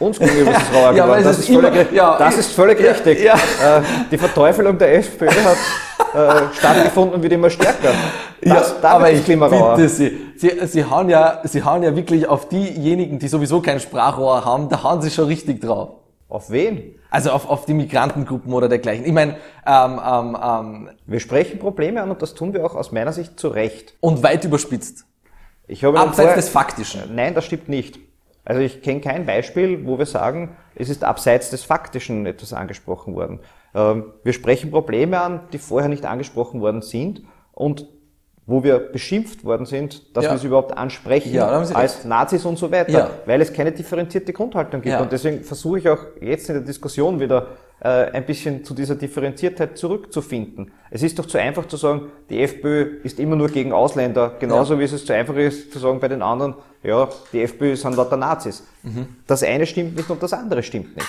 [0.00, 1.22] Uns gegenüber ist es rauer Ja, geworden.
[1.22, 3.22] Das ist ist völlig, immer- ja, das ist völlig ja, richtig.
[3.22, 3.34] ja.
[3.34, 5.56] Äh, die Verteufelung der FPÖ hat
[6.14, 7.92] äh, stattgefunden und wird immer stärker.
[8.44, 9.76] Das, da aber ich Klima rauer.
[9.76, 13.78] bitte Sie, Sie, Sie hauen ja, Sie hauen ja wirklich auf diejenigen, die sowieso kein
[13.78, 15.90] Sprachrohr haben, da hauen Sie schon richtig drauf.
[16.28, 16.96] Auf wen?
[17.12, 19.04] Also auf, auf die Migrantengruppen oder dergleichen.
[19.04, 22.90] Ich meine, ähm, ähm, ähm, Wir sprechen Probleme an und das tun wir auch aus
[22.90, 23.94] meiner Sicht zu Recht.
[24.00, 25.04] und weit überspitzt.
[25.66, 27.14] Ich habe Abseits vorher- des Faktischen.
[27.14, 27.98] Nein, das stimmt nicht.
[28.46, 33.14] Also ich kenne kein Beispiel, wo wir sagen, es ist abseits des Faktischen etwas angesprochen
[33.14, 33.40] worden.
[33.74, 37.22] Ähm, wir sprechen Probleme an, die vorher nicht angesprochen worden sind
[37.52, 37.86] und
[38.46, 40.32] wo wir beschimpft worden sind, dass Ja.
[40.32, 43.10] wir sie überhaupt ansprechen Ja, als Nazis und so weiter, Ja.
[43.24, 45.00] weil es keine differenzierte Grundhaltung gibt.
[45.00, 47.46] Und deswegen versuche ich auch jetzt in der Diskussion wieder
[47.84, 50.70] äh, ein bisschen zu dieser Differenziertheit zurückzufinden.
[50.90, 54.78] Es ist doch zu einfach zu sagen, die FPÖ ist immer nur gegen Ausländer, genauso
[54.78, 57.96] wie es es zu einfach ist zu sagen bei den anderen, ja, die FPÖ sind
[57.96, 58.64] lauter Nazis.
[59.26, 61.08] Das eine stimmt nicht und das andere stimmt nicht.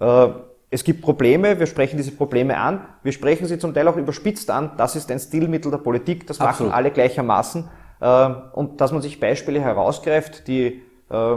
[0.00, 0.28] Äh,
[0.74, 4.50] es gibt Probleme, wir sprechen diese Probleme an, wir sprechen sie zum Teil auch überspitzt
[4.50, 6.72] an, das ist ein Stilmittel der Politik, das Absolut.
[6.72, 7.68] machen alle gleichermaßen.
[8.00, 11.36] Äh, Und dass man sich Beispiele herausgreift, die äh,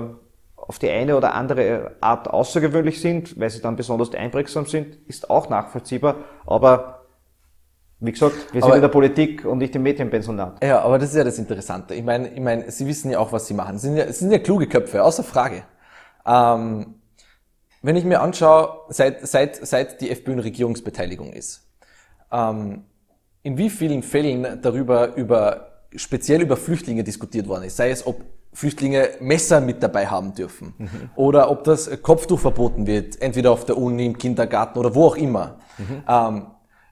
[0.56, 5.30] auf die eine oder andere Art außergewöhnlich sind, weil sie dann besonders einprägsam sind, ist
[5.30, 6.16] auch nachvollziehbar.
[6.48, 6.94] Aber
[8.00, 10.64] Wie gesagt, wir sind Aber- in der Politik und nicht im Medienpensionat.
[10.64, 11.94] Ja, aber das ist ja das Interessante.
[11.96, 13.78] Ich meine, ich meine, Sie wissen ja auch, was Sie machen.
[13.78, 15.64] Sie sind ja, Sie sind ja kluge Köpfe, außer Frage.
[16.26, 16.96] Ähm,
[17.88, 21.66] wenn ich mir anschaue, seit, seit, seit die FPÖ in Regierungsbeteiligung ist,
[22.34, 22.84] ähm,
[23.44, 28.26] in wie vielen Fällen darüber, über, speziell über Flüchtlinge diskutiert worden ist, sei es, ob
[28.52, 30.74] Flüchtlinge Messer mit dabei haben dürfen
[31.16, 35.16] oder ob das Kopftuch verboten wird, entweder auf der Uni, im Kindergarten oder wo auch
[35.16, 35.60] immer.
[36.10, 36.48] Ähm,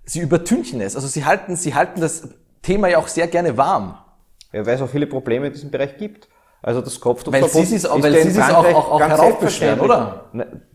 [0.05, 0.95] sie übertünchen es.
[0.95, 2.29] Also sie halten, sie halten das
[2.61, 3.97] Thema ja auch sehr gerne warm.
[4.53, 6.29] Ja, weil es auch viele Probleme in diesem Bereich gibt.
[6.67, 9.79] Also das Weil Kopftuchverbot weil ja in Sie sie's auch- Frankreich auch- auch ganz heraufbeschweren,
[9.81, 10.25] oder?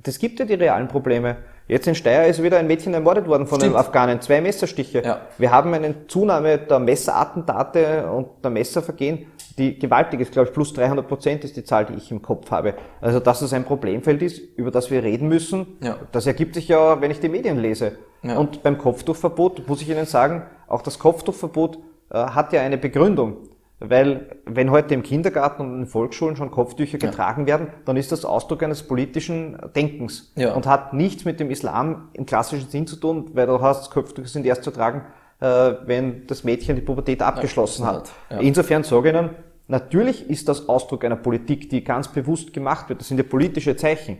[0.05, 1.38] Das gibt ja die realen Probleme.
[1.66, 3.74] Jetzt in Steyr ist wieder ein Mädchen ermordet worden von Stimmt.
[3.74, 5.03] einem Afghanen, zwei Messerstiche.
[5.05, 5.20] Ja.
[5.38, 9.26] Wir haben eine Zunahme der Messerattentate und der Messervergehen,
[9.59, 12.50] die gewaltig ist, glaube ich, plus 300 Prozent ist die Zahl, die ich im Kopf
[12.53, 12.74] habe.
[13.00, 15.96] Also dass es ein Problemfeld ist, über das wir reden müssen, Ja.
[16.12, 17.92] das ergibt sich ja, wenn ich die Medien lese.
[18.22, 18.37] Ja.
[18.38, 21.79] Und beim Kopftuchverbot muss ich Ihnen sagen, auch das Kopftuchverbot
[22.12, 23.37] äh, hat ja eine Begründung.
[23.80, 28.12] Weil wenn heute im Kindergarten und in den Volksschulen schon Kopftücher getragen werden, dann ist
[28.12, 30.52] das Ausdruck eines politischen Denkens Ja.
[30.54, 34.28] und hat nichts mit dem Islam im klassischen Sinn zu tun, weil du hast, Kopftücher
[34.28, 35.02] sind erst zu tragen,
[35.40, 35.46] äh,
[35.86, 38.10] wenn das Mädchen die Pubertät abgeschlossen hat.
[38.30, 38.38] Ja.
[38.40, 39.30] Insofern sage ich Ihnen,
[39.66, 43.00] natürlich ist das Ausdruck einer Politik, die ganz bewusst gemacht wird.
[43.00, 44.18] Das sind ja politische Zeichen.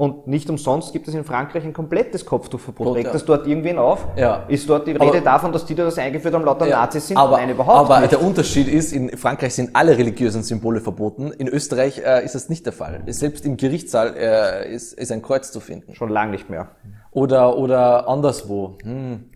[0.00, 2.96] Und nicht umsonst gibt es in Frankreich ein komplettes Kopftuchverbot.
[2.96, 4.06] Regt das dort irgendwen auf?
[4.16, 4.44] Ja.
[4.48, 7.08] Ist dort die Aber- Rede davon, dass die da das eingeführt haben, lauter Ja, Nazis
[7.08, 7.18] sind?
[7.18, 8.12] Aber, Nein, überhaupt aber nicht.
[8.12, 11.32] der Unterschied ist, in Frankreich sind alle religiösen Symbole verboten.
[11.32, 13.02] In Österreich äh, ist das nicht der Fall.
[13.08, 15.94] Selbst im Gerichtssaal äh, ist, ist ein Kreuz zu finden.
[15.94, 16.68] Schon lang nicht mehr.
[17.10, 18.78] Oder, oder anderswo.
[18.82, 19.28] Hm.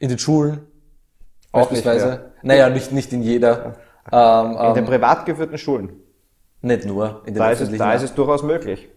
[0.00, 0.62] In den Schulen.
[1.52, 2.06] Auch nicht beispielsweise.
[2.08, 2.32] mehr.
[2.42, 3.74] Naja, nicht, nicht in jeder.
[4.10, 5.90] Ähm, In den ähm, privat geführten Schulen.
[6.60, 7.20] nicht nur.
[7.24, 8.88] In den Da ist, es, da ist es durchaus möglich.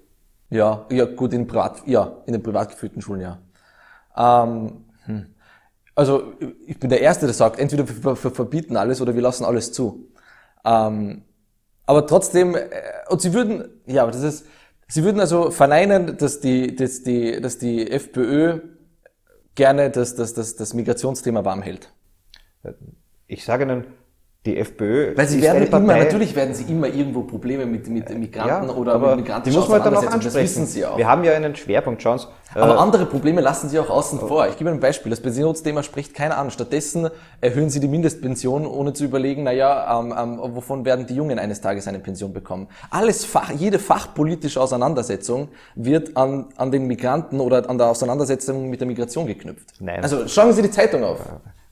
[0.50, 3.40] Ja, ja, gut, in privat, ja, in den privat geführten Schulen, ja.
[4.16, 5.26] Ähm, hm.
[5.96, 6.34] Also,
[6.68, 10.10] ich bin der Erste, der sagt, entweder wir, verbieten alles oder wir lassen alles zu.
[10.64, 11.24] Ähm,
[11.86, 12.70] aber trotzdem, äh,
[13.10, 14.46] und sie würden, ja, aber das ist,
[14.88, 18.60] sie würden also verneinen, dass die, dass die, dass die FPÖ
[19.56, 21.92] gerne das, das, das, das Migrationsthema warm hält.
[23.28, 23.86] Ich sage Ihnen,
[24.46, 28.16] die FPÖ Weil sie werden immer, Partei, natürlich werden sie immer irgendwo Probleme mit, mit
[28.18, 30.24] Migranten oder aber mit Migranten die muss man dann auch ansprechen.
[30.24, 30.98] Das wissen sie auch.
[30.98, 32.28] Wir haben ja einen Schwerpunkt, schauen Sie.
[32.54, 34.48] Aber äh, andere Probleme lassen Sie auch außen vor.
[34.48, 35.10] Ich gebe ein Beispiel.
[35.10, 36.52] Das Pensionsthema spricht keiner an.
[36.52, 37.10] Stattdessen
[37.42, 41.62] erhöhen Sie die Mindestpension, ohne zu überlegen, naja, ähm, ähm, wovon werden die Jungen eines
[41.62, 42.68] Tages eine Pension bekommen.
[42.92, 48.80] Alles Fach, jede fachpolitische Auseinandersetzung wird an, an den Migranten oder an der Auseinandersetzung mit
[48.80, 49.74] der Migration geknüpft.
[49.80, 50.04] Nein.
[50.04, 51.20] Also schauen Sie die Zeitung auf.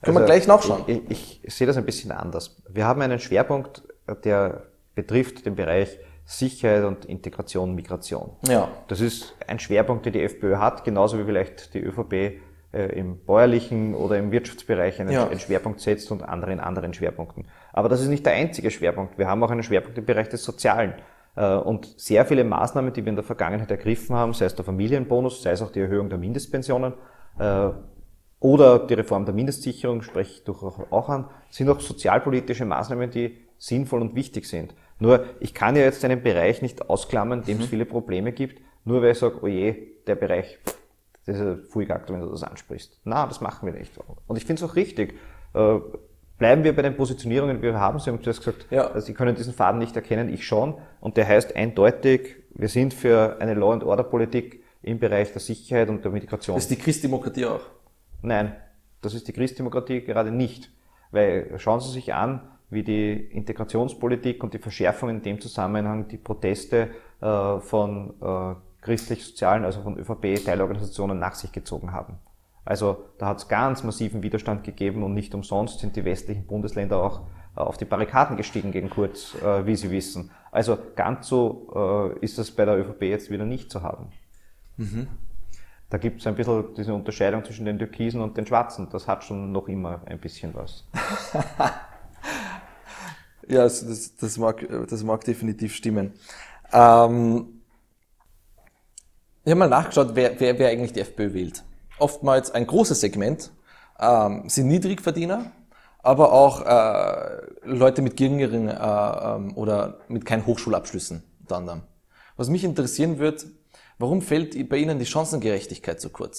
[0.03, 0.83] Können wir Also, gleich nachschauen.
[0.87, 2.61] Ich, ich, ich sehe das ein bisschen anders.
[2.69, 3.83] Wir haben einen Schwerpunkt,
[4.23, 4.63] der
[4.95, 8.31] betrifft den Bereich Sicherheit und Integration, Migration.
[8.47, 8.69] Ja.
[8.87, 12.13] Das ist ein Schwerpunkt, den die FPÖ hat, genauso wie vielleicht die ÖVP
[12.71, 15.27] äh, im bäuerlichen oder im Wirtschaftsbereich einen, Ja.
[15.27, 17.47] einen Schwerpunkt setzt und andere in anderen Schwerpunkten.
[17.73, 19.17] Aber das ist nicht der einzige Schwerpunkt.
[19.17, 20.93] Wir haben auch einen Schwerpunkt im Bereich des Sozialen.
[21.35, 24.63] Äh, Und sehr viele Maßnahmen, die wir in der Vergangenheit ergriffen haben, sei es der
[24.65, 26.93] Familienbonus, sei es auch die Erhöhung der Mindestpensionen,
[27.39, 27.69] äh,
[28.43, 33.37] oder die Reform der Mindestsicherung spreche ich durchaus auch an, sind auch sozialpolitische Maßnahmen, die
[33.57, 34.75] sinnvoll und wichtig sind.
[34.99, 38.61] Nur, ich kann ja jetzt einen Bereich nicht ausklammern, in dem es viele Probleme gibt,
[38.83, 39.75] nur weil ich sage, oh je,
[40.05, 40.59] der Bereich,
[41.25, 42.99] das ist ein Fuigakt, wenn du das ansprichst.
[43.05, 43.91] Na, das machen wir nicht.
[44.27, 45.15] Und ich finde es auch richtig.
[45.53, 45.79] Äh,
[46.37, 47.99] Bleiben wir bei den Positionierungen, die wir haben.
[47.99, 48.87] Sie haben zuerst gesagt, Ja.
[48.87, 50.75] also Sie können diesen Faden nicht erkennen, ich schon.
[50.99, 55.39] Und der heißt eindeutig, wir sind für eine Law and Order Politik im Bereich der
[55.39, 56.55] Sicherheit und der Migration.
[56.55, 57.61] Das ist die Christdemokratie auch.
[58.23, 58.55] Nein,
[59.01, 60.71] das ist die Christdemokratie gerade nicht.
[61.11, 66.17] Weil schauen Sie sich an, wie die Integrationspolitik und die Verschärfung in dem Zusammenhang die
[66.17, 66.89] Proteste
[67.21, 72.17] äh, von äh, christlich-sozialen, also von ÖVP-Teilorganisationen nach sich gezogen haben.
[72.65, 76.97] Also da hat es ganz massiven Widerstand gegeben und nicht umsonst sind die westlichen Bundesländer
[76.97, 77.21] auch
[77.55, 80.31] äh, auf die Barrikaden gestiegen gegen Kurz, äh, wie Sie wissen.
[80.51, 84.07] Also ganz so äh, ist das bei der ÖVP jetzt wieder nicht zu haben.
[85.93, 88.89] Da gibt es ein bisschen diese Unterscheidung zwischen den Türkisen und den Schwarzen.
[88.89, 90.85] Das hat schon noch immer ein bisschen was.
[93.45, 96.13] Ja, das, das, mag, das mag definitiv stimmen.
[96.71, 97.61] Ähm,
[99.43, 101.65] ich habe mal nachgeschaut, wer, wer, wer eigentlich die FPÖ wählt.
[101.99, 103.51] Oftmals ein großes Segment
[103.99, 105.51] ähm, sind Niedrigverdiener,
[106.01, 111.81] aber auch äh, Leute mit geringeren äh, ähm, oder mit keinen Hochschulabschlüssen unter anderem.
[112.37, 113.45] Was mich interessieren wird,
[114.03, 116.35] warum fällt bei Ihnen die Chancengerechtigkeit so kurz?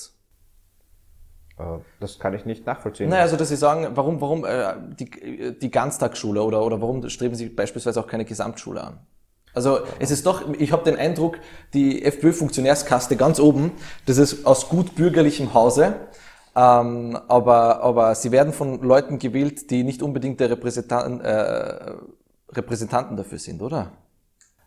[1.58, 3.08] Äh, Das kann ich nicht nachvollziehen.
[3.08, 7.34] Naja, also dass Sie sagen, warum, warum äh, die, die Ganztagsschule oder, oder warum streben
[7.34, 8.98] Sie beispielsweise auch keine Gesamtschule an?
[9.54, 11.38] Also es ist doch, ich habe den Eindruck,
[11.74, 13.70] die FPÖ-Funktionärskaste ganz oben,
[14.06, 15.94] das ist aus gut bürgerlichem Hause,
[16.56, 21.92] Ähm, aber, aber sie werden von Leuten gewählt, die nicht unbedingt der Repräsentant, äh,
[22.52, 23.90] Repräsentanten dafür sind, oder?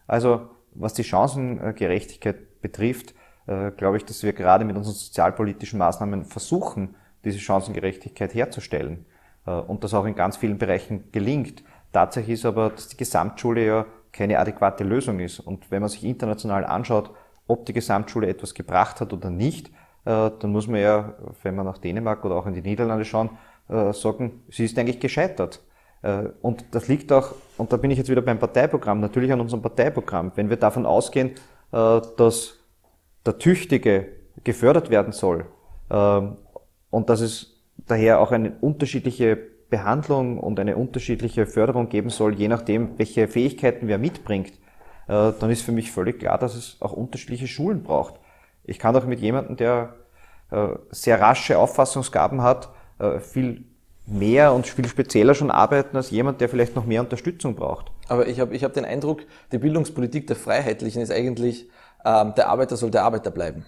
[0.06, 3.14] Also was die Chancengerechtigkeit betrifft,
[3.48, 9.06] äh, glaube ich, dass wir gerade mit unseren sozialpolitischen Maßnahmen versuchen, diese Chancengerechtigkeit herzustellen
[9.46, 11.64] äh, und das auch in ganz vielen Bereichen gelingt.
[11.94, 15.40] Tatsache ist aber, dass die Gesamtschule ja keine adäquate Lösung ist.
[15.40, 17.12] Und wenn man sich international anschaut,
[17.48, 19.70] ob die Gesamtschule etwas gebracht hat oder nicht,
[20.06, 23.32] äh, dann muss man ja, wenn man nach Dänemark oder auch in die Niederlande schauen,
[23.70, 25.62] sagen, sie ist eigentlich gescheitert.
[26.02, 29.42] Äh, und das liegt auch, und da bin ich jetzt wieder beim Parteiprogramm, natürlich an
[29.42, 30.32] unserem Parteiprogramm.
[30.36, 31.32] Wenn wir davon ausgehen,
[31.70, 32.54] dass
[33.26, 34.08] der Tüchtige
[34.46, 35.48] gefördert werden soll
[35.92, 36.38] ähm,
[36.90, 39.38] und dass es daher auch eine unterschiedliche
[39.70, 44.54] Behandlung und eine unterschiedliche Förderung geben soll, je nachdem, welche Fähigkeiten wer mitbringt,
[45.08, 48.16] dann ist für mich völlig klar, dass es auch unterschiedliche Schulen braucht.
[48.64, 49.96] Ich kann auch mit jemandem, der
[50.50, 52.70] äh, sehr rasche Auffassungsgaben hat,
[53.00, 53.66] äh, viel
[54.08, 57.92] mehr und viel spezieller schon arbeiten als jemand, der vielleicht noch mehr Unterstützung braucht.
[58.08, 61.70] Aber ich habe ich hab den Eindruck, die Bildungspolitik der Freiheitlichen ist eigentlich,
[62.06, 63.66] ähm, der Arbeiter soll der Arbeiter bleiben.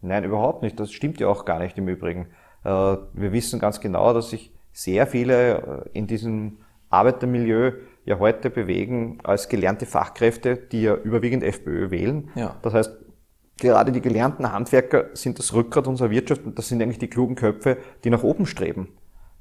[0.00, 0.80] Nein, überhaupt nicht.
[0.80, 2.28] Das stimmt ja auch gar nicht im Übrigen.
[2.64, 6.58] Äh, wir wissen ganz genau, dass sich sehr viele in diesem
[6.90, 7.72] Arbeitermilieu
[8.04, 12.30] ja heute bewegen als gelernte Fachkräfte, die ja überwiegend FPÖ wählen.
[12.34, 12.56] Ja.
[12.62, 12.92] Das heißt,
[13.58, 17.36] gerade die gelernten Handwerker sind das Rückgrat unserer Wirtschaft und das sind eigentlich die klugen
[17.36, 18.88] Köpfe, die nach oben streben.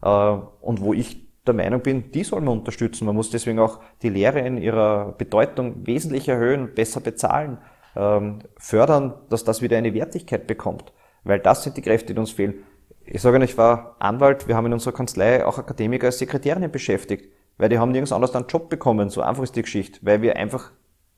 [0.04, 3.06] Äh, und wo ich der Meinung bin, die soll man unterstützen.
[3.06, 7.58] Man muss deswegen auch die Lehre in ihrer Bedeutung wesentlich erhöhen, besser bezahlen,
[7.96, 10.94] ähm, fördern, dass das wieder eine Wertigkeit bekommt.
[11.24, 12.64] Weil das sind die Kräfte, die uns fehlen.
[13.06, 16.72] Ich sage nicht, ich war Anwalt, wir haben in unserer Kanzlei auch Akademiker als Sekretärinnen
[16.72, 20.22] beschäftigt, weil die haben nirgends anders einen Job bekommen, so einfach ist die Geschichte, weil
[20.22, 20.72] wir einfach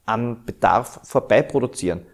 [0.05, 2.07] an Bedarf vorbei produzieren.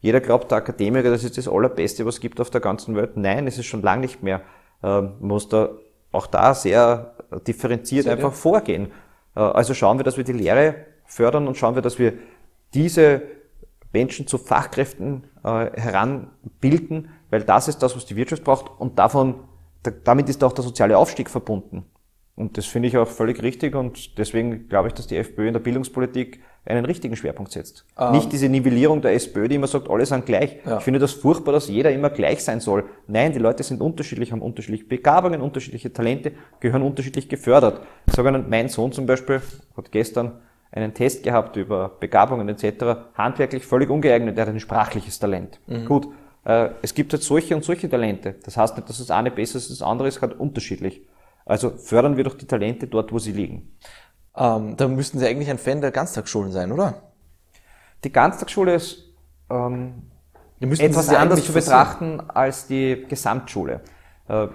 [0.00, 3.16] Jeder glaubt, der Akademiker, das ist das Allerbeste, was es gibt auf der ganzen Welt.
[3.16, 4.42] Nein, es ist schon lange nicht mehr.
[4.82, 5.70] Ähm, man muss da
[6.16, 7.14] auch da sehr
[7.46, 8.90] differenziert sehr einfach vorgehen.
[9.34, 12.14] Äh, also schauen wir, dass wir die Lehre fördern und schauen wir, dass wir
[12.74, 13.22] diese
[13.92, 19.36] Menschen zu Fachkräften äh, heranbilden, weil das ist das, was die Wirtschaft braucht und davon,
[20.04, 21.84] damit ist auch der soziale Aufstieg verbunden.
[22.34, 25.54] Und das finde ich auch völlig richtig und deswegen glaube ich, dass die FPÖ in
[25.54, 27.84] der Bildungspolitik einen richtigen Schwerpunkt setzt.
[27.98, 28.12] Ähm.
[28.12, 30.58] Nicht diese Nivellierung der SPÖ, die immer sagt, alle sind gleich.
[30.64, 30.78] Ja.
[30.78, 32.84] Ich finde das furchtbar, dass jeder immer gleich sein soll.
[33.06, 37.80] Nein, die Leute sind unterschiedlich, haben unterschiedliche Begabungen, unterschiedliche Talente, gehören unterschiedlich gefördert.
[38.06, 39.40] Ich sage Ihnen, mein Sohn zum Beispiel
[39.76, 40.40] hat gestern
[40.72, 45.60] einen Test gehabt über Begabungen etc., handwerklich völlig ungeeignet, er hat ein sprachliches Talent.
[45.66, 45.86] Mhm.
[45.86, 46.08] Gut,
[46.44, 48.34] äh, es gibt halt solche und solche Talente.
[48.44, 51.02] Das heißt nicht, dass das eine besser ist, das andere ist halt unterschiedlich.
[51.44, 53.76] Also fördern wir doch die Talente dort, wo sie liegen.
[54.36, 57.02] Ähm, da müssten Sie eigentlich ein Fan der Ganztagsschulen sein, oder?
[58.04, 59.04] Die Ganztagsschule ist
[59.50, 60.10] ähm,
[60.60, 63.80] etwas anders zu betrachten als die Gesamtschule.
[64.28, 64.48] Äh,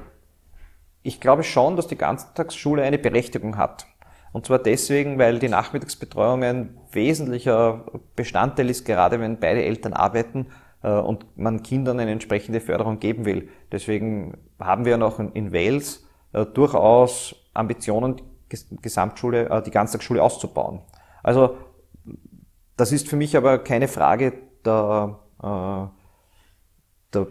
[1.03, 3.87] ich glaube schon, dass die Ganztagsschule eine Berechtigung hat.
[4.33, 10.47] Und zwar deswegen, weil die Nachmittagsbetreuung ein wesentlicher Bestandteil ist, gerade wenn beide Eltern arbeiten
[10.83, 13.49] äh, und man Kindern eine entsprechende Förderung geben will.
[13.71, 18.21] Deswegen haben wir noch in Wales äh, durchaus Ambitionen,
[18.81, 20.81] Gesamtschule, äh, die Ganztagsschule auszubauen.
[21.23, 21.57] Also
[22.77, 24.33] das ist für mich aber keine Frage
[24.65, 27.27] der, äh, der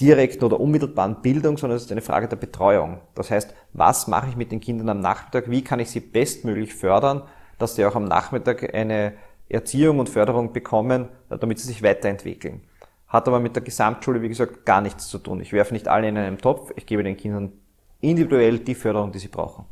[0.00, 3.00] direkten oder unmittelbaren Bildung, sondern es ist eine Frage der Betreuung.
[3.14, 5.50] Das heißt, was mache ich mit den Kindern am Nachmittag?
[5.50, 7.22] Wie kann ich sie bestmöglich fördern,
[7.58, 9.14] dass sie auch am Nachmittag eine
[9.48, 12.62] Erziehung und Förderung bekommen, damit sie sich weiterentwickeln?
[13.08, 15.40] Hat aber mit der Gesamtschule, wie gesagt, gar nichts zu tun.
[15.40, 17.52] Ich werfe nicht alle in einen Topf, ich gebe den Kindern
[18.00, 19.66] individuell die Förderung, die sie brauchen.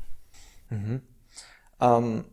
[0.71, 1.03] Mhm.
[1.81, 2.25] Ähm,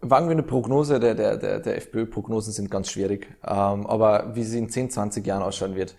[0.00, 4.44] wagen wir eine Prognose, der, der, der, der FPÖ-Prognosen sind ganz schwierig, ähm, aber wie
[4.44, 5.96] sie in 10, 20 Jahren ausschauen wird.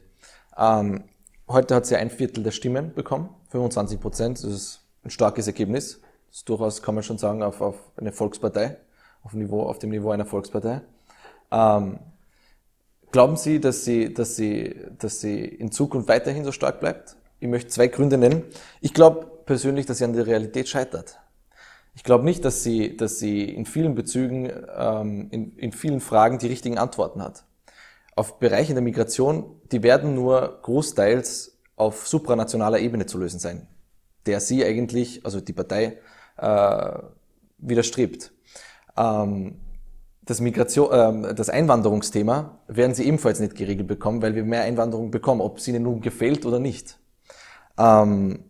[0.57, 1.03] Ähm,
[1.47, 6.01] heute hat sie ein Viertel der Stimmen bekommen, 25 Prozent, das ist ein starkes Ergebnis.
[6.29, 8.77] Das ist durchaus, kann man schon sagen, auf, auf eine Volkspartei,
[9.23, 10.81] auf, Niveau, auf dem Niveau einer Volkspartei.
[11.51, 11.99] Ähm,
[13.11, 17.17] glauben Sie, dass sie, dass, sie, dass sie in Zukunft weiterhin so stark bleibt?
[17.41, 18.43] Ich möchte zwei Gründe nennen.
[18.81, 21.19] Ich glaube persönlich, dass sie an der Realität scheitert.
[21.95, 26.37] Ich glaube nicht, dass sie, dass sie in vielen Bezügen, ähm, in, in vielen Fragen
[26.37, 27.43] die richtigen Antworten hat.
[28.15, 33.67] Auf Bereiche der Migration, die werden nur großteils auf supranationaler Ebene zu lösen sein,
[34.27, 35.97] der sie eigentlich, also die Partei,
[36.37, 36.99] äh,
[37.57, 38.33] widerstrebt.
[38.95, 39.55] Ähm,
[40.21, 45.09] das, Migration, äh, das Einwanderungsthema werden sie ebenfalls nicht geregelt bekommen, weil wir mehr Einwanderung
[45.09, 47.00] bekommen, ob sie ihnen nun gefällt oder nicht.
[47.77, 48.45] Ähm,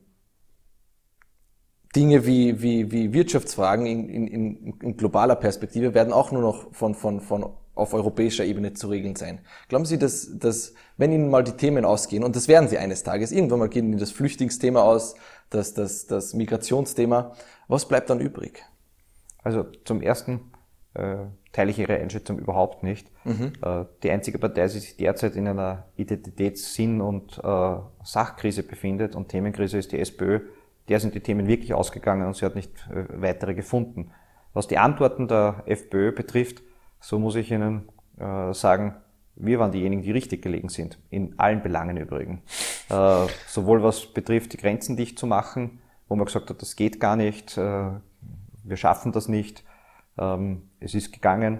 [1.96, 6.96] Dinge wie, wie, wie Wirtschaftsfragen in, in, in, globaler Perspektive werden auch nur noch von,
[6.96, 9.42] von, von auf europäischer Ebene zu regeln sein.
[9.68, 13.04] Glauben Sie, dass, dass wenn Ihnen mal die Themen ausgehen, und das werden sie eines
[13.04, 15.16] Tages, irgendwann mal gehen Ihnen das Flüchtlingsthema aus,
[15.50, 17.34] das, das, das Migrationsthema,
[17.68, 18.64] was bleibt dann übrig?
[19.44, 20.52] Also zum Ersten
[20.94, 23.08] äh, teile ich Ihre Einschätzung überhaupt nicht.
[23.26, 23.54] Mhm.
[23.62, 29.30] Äh, die einzige Partei, die sich derzeit in einer Identitätssinn- und äh, Sachkrise befindet und
[29.30, 30.42] Themenkrise ist die SPÖ.
[30.88, 34.12] Der sind die Themen wirklich ausgegangen und sie hat nicht äh, weitere gefunden.
[34.54, 36.62] Was die Antworten der FPÖ betrifft,
[37.00, 37.88] so muss ich Ihnen
[38.52, 38.96] sagen,
[39.36, 41.00] wir waren diejenigen, die richtig gelegen sind.
[41.10, 42.42] In allen Belangen übrigens.
[43.48, 45.80] Sowohl was betrifft, die Grenzen dicht zu machen,
[46.10, 48.02] wo man gesagt hat, das geht gar nicht, wir
[48.76, 49.64] schaffen das nicht.
[50.18, 51.60] Ähm, es ist gegangen.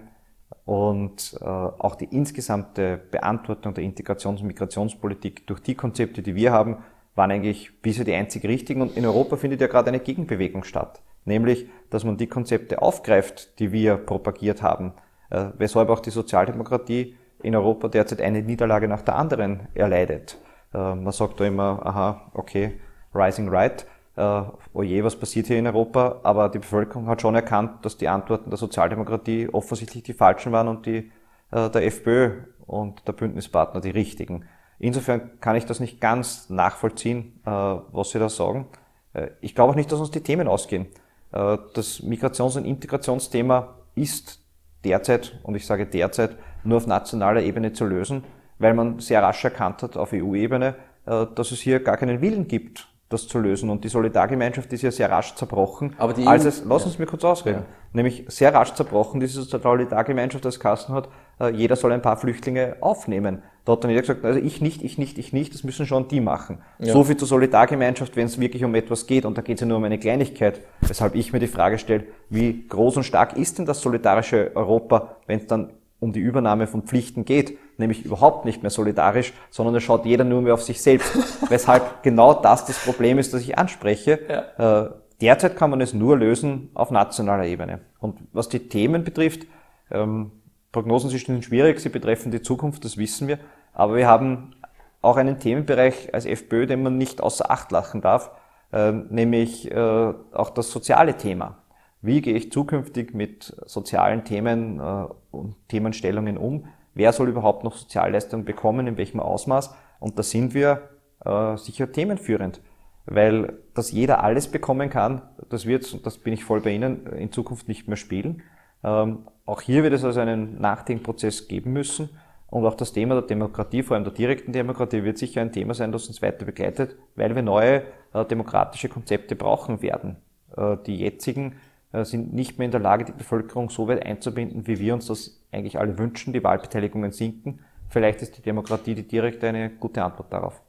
[0.66, 6.52] Und äh, auch die insgesamte Beantwortung der Integrations- und Migrationspolitik durch die Konzepte, die wir
[6.52, 6.78] haben,
[7.16, 8.82] waren eigentlich bisher die einzig richtigen.
[8.82, 11.02] Und in Europa findet ja gerade eine Gegenbewegung statt.
[11.26, 14.94] Nämlich, dass man die Konzepte aufgreift, die wir propagiert haben.
[15.30, 20.38] Äh, weshalb auch die Sozialdemokratie in Europa derzeit eine Niederlage nach der anderen erleidet.
[20.74, 22.80] Äh, man sagt da immer, aha, okay,
[23.14, 23.86] Rising Right,
[24.16, 24.42] äh,
[24.74, 28.50] oje, was passiert hier in Europa, aber die Bevölkerung hat schon erkannt, dass die Antworten
[28.50, 31.12] der Sozialdemokratie offensichtlich die falschen waren und die
[31.52, 34.46] äh, der FPÖ und der Bündnispartner die richtigen.
[34.80, 38.68] Insofern kann ich das nicht ganz nachvollziehen, äh, was Sie da sagen.
[39.14, 40.88] Äh, ich glaube auch nicht, dass uns die Themen ausgehen.
[41.32, 44.40] Äh, das Migrations- und Integrationsthema ist
[44.84, 48.24] derzeit, und ich sage derzeit, nur auf nationaler Ebene zu lösen,
[48.60, 52.48] weil man sehr rasch erkannt hat auf EU-Ebene, äh, dass es hier gar keinen Willen
[52.48, 53.70] gibt, das zu lösen.
[53.70, 55.96] Und die Solidargemeinschaft ist ja sehr rasch zerbrochen.
[55.98, 57.66] Aber die EU, als es, lass uns mir kurz ausreden, ja.
[57.94, 61.10] nämlich sehr rasch zerbrochen, diese Solidargemeinschaft als Kassen hat,
[61.40, 63.42] äh, jeder soll ein paar Flüchtlinge aufnehmen.
[63.66, 66.08] Da hat dann jeder gesagt, also ich nicht, ich nicht, ich nicht, das müssen schon
[66.08, 66.60] die machen.
[66.80, 66.94] Ja.
[66.94, 69.68] So viel zur Solidargemeinschaft, wenn es wirklich um etwas geht, und da geht es ja
[69.68, 73.60] nur um eine Kleinigkeit, weshalb ich mir die Frage stelle, wie groß und stark ist
[73.60, 78.46] denn das solidarische Europa, wenn es dann um die Übernahme von Pflichten geht, nämlich überhaupt
[78.46, 81.12] nicht mehr solidarisch, sondern es schaut jeder nur mehr auf sich selbst.
[81.50, 84.20] Weshalb genau das das Problem ist, das ich anspreche.
[84.58, 84.84] Ja.
[84.86, 87.82] Äh, derzeit kann man es nur lösen auf nationaler Ebene.
[88.00, 89.46] Und was die Themen betrifft,
[89.92, 90.32] ähm,
[90.72, 93.40] Prognosen sind schwierig, sie betreffen die Zukunft, das wissen wir.
[93.74, 94.56] Aber wir haben
[95.02, 98.32] auch einen Themenbereich als FPÖ, den man nicht außer Acht lachen darf,
[98.72, 101.58] äh, nämlich äh, auch das soziale Thema.
[102.02, 106.68] Wie gehe ich zukünftig mit sozialen Themen äh, und Themenstellungen um?
[106.94, 109.74] Wer soll überhaupt noch Sozialleistungen bekommen, in welchem Ausmaß?
[110.00, 110.90] Und da sind wir
[111.24, 112.62] äh, sicher themenführend,
[113.06, 117.08] weil dass jeder alles bekommen kann, das wird, und das bin ich voll bei Ihnen,
[117.08, 118.42] in Zukunft nicht mehr spielen.
[118.84, 122.10] Ähm, auch hier wird es also einen Nachdenkprozess geben müssen.
[122.48, 125.74] Und auch das Thema der Demokratie, vor allem der direkten Demokratie, wird sicher ein Thema
[125.74, 127.84] sein, das uns weiter begleitet, weil wir neue
[128.14, 130.18] äh, demokratische Konzepte brauchen werden.
[130.58, 131.56] Äh, die jetzigen äh,
[131.94, 135.42] sind nicht mehr in der Lage, die Bevölkerung so weit einzubinden, wie wir uns das
[135.52, 136.34] eigentlich alle wünschen.
[136.34, 137.60] Die Wahlbeteiligungen sinken.
[137.90, 140.62] Vielleicht ist die Demokratie die direkte eine gute Antwort darauf.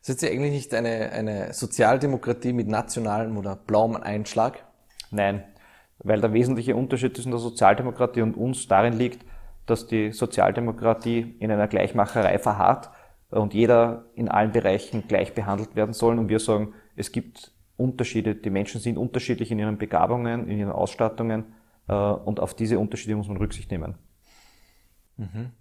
[0.00, 4.64] Sind Sie eigentlich nicht eine, eine Sozialdemokratie mit nationalem oder blauem Einschlag?
[5.10, 5.42] Nein,
[5.98, 9.24] weil der wesentliche Unterschied zwischen der Sozialdemokratie und uns darin liegt,
[9.66, 12.90] dass die Sozialdemokratie in einer Gleichmacherei verharrt
[13.30, 16.18] und jeder in allen Bereichen gleich behandelt werden soll.
[16.18, 20.72] Und wir sagen, es gibt Unterschiede, die Menschen sind unterschiedlich in ihren Begabungen, in ihren
[20.72, 21.54] Ausstattungen
[21.88, 23.94] äh, und auf diese Unterschiede muss man Rücksicht nehmen.
[25.16, 25.52] Mhm.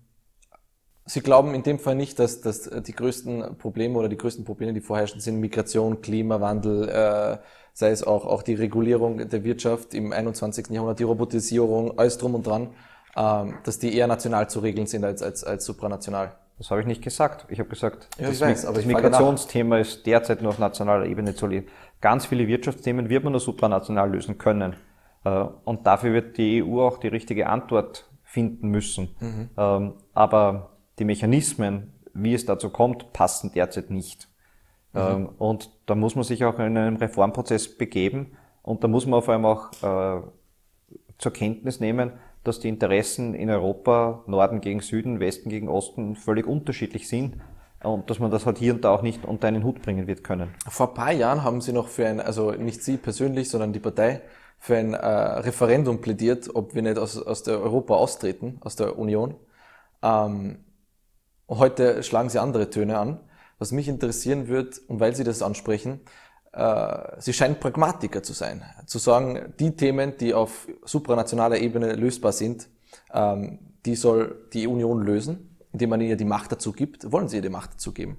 [1.06, 4.74] Sie glauben in dem Fall nicht, dass, dass die größten Probleme oder die größten Probleme,
[4.74, 7.38] die vorherrschen, sind Migration, Klimawandel, äh,
[7.72, 10.70] sei es auch, auch die Regulierung der Wirtschaft im 21.
[10.70, 12.72] Jahrhundert, die Robotisierung, alles drum und dran,
[13.16, 16.36] ähm, dass die eher national zu regeln sind als, als, als supranational.
[16.58, 17.46] Das habe ich nicht gesagt.
[17.50, 21.46] Ich habe gesagt, ja, das, weiß, das Migrationsthema ist derzeit nur auf nationaler Ebene zu
[21.46, 21.68] leben.
[22.02, 24.76] Ganz viele Wirtschaftsthemen wird man nur supranational lösen können.
[25.24, 29.16] Äh, und dafür wird die EU auch die richtige Antwort finden müssen.
[29.20, 29.50] Mhm.
[29.58, 34.28] Ähm, aber die Mechanismen, wie es dazu kommt, passen derzeit nicht.
[34.94, 35.00] Mhm.
[35.00, 39.22] Ähm, und da muss man sich auch in einen Reformprozess begeben und da muss man
[39.22, 40.22] vor allem auch äh,
[41.18, 42.14] zur Kenntnis nehmen,
[42.48, 47.36] dass die Interessen in Europa, Norden gegen Süden, Westen gegen Osten, völlig unterschiedlich sind
[47.84, 50.24] und dass man das halt hier und da auch nicht unter einen Hut bringen wird
[50.24, 50.50] können.
[50.68, 53.80] Vor ein paar Jahren haben Sie noch für ein, also nicht Sie persönlich, sondern die
[53.80, 54.22] Partei,
[54.60, 58.98] für ein äh, Referendum plädiert, ob wir nicht aus, aus der Europa austreten, aus der
[58.98, 59.36] Union.
[60.02, 60.66] Ähm,
[61.48, 63.20] heute schlagen Sie andere Töne an.
[63.60, 66.02] Was mich interessieren wird, und weil Sie das ansprechen,
[67.20, 68.64] Sie scheinen Pragmatiker zu sein.
[68.88, 72.68] Zu sagen, die Themen, die auf supranationaler Ebene lösbar sind,
[73.14, 77.12] ähm, die soll die Union lösen, indem man ihr die Macht dazu gibt.
[77.12, 78.18] Wollen Sie ihr die Macht dazu geben?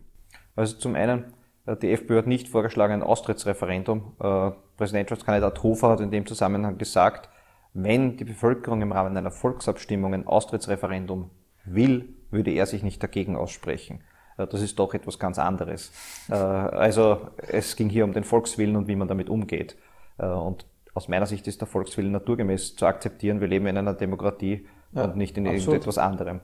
[0.56, 1.32] Also zum einen,
[1.66, 4.16] äh, die FPÖ hat nicht vorgeschlagen ein Austrittsreferendum.
[4.20, 7.28] Äh, Präsidentschaftskandidat Hofer hat in dem Zusammenhang gesagt,
[7.74, 11.30] Wenn die Bevölkerung im Rahmen einer Volksabstimmung ein Austrittsreferendum
[11.64, 14.02] will, würde er sich nicht dagegen aussprechen.
[14.38, 15.92] Äh, das ist doch etwas ganz anderes.
[16.30, 19.76] Äh, also es ging hier um den Volkswillen und wie man damit umgeht.
[20.16, 20.64] Äh, und
[20.94, 23.40] aus meiner Sicht ist der Volkswillen naturgemäß zu akzeptieren.
[23.40, 25.66] Wir leben in einer Demokratie ja, und nicht in absolut.
[25.66, 26.40] irgendetwas anderem.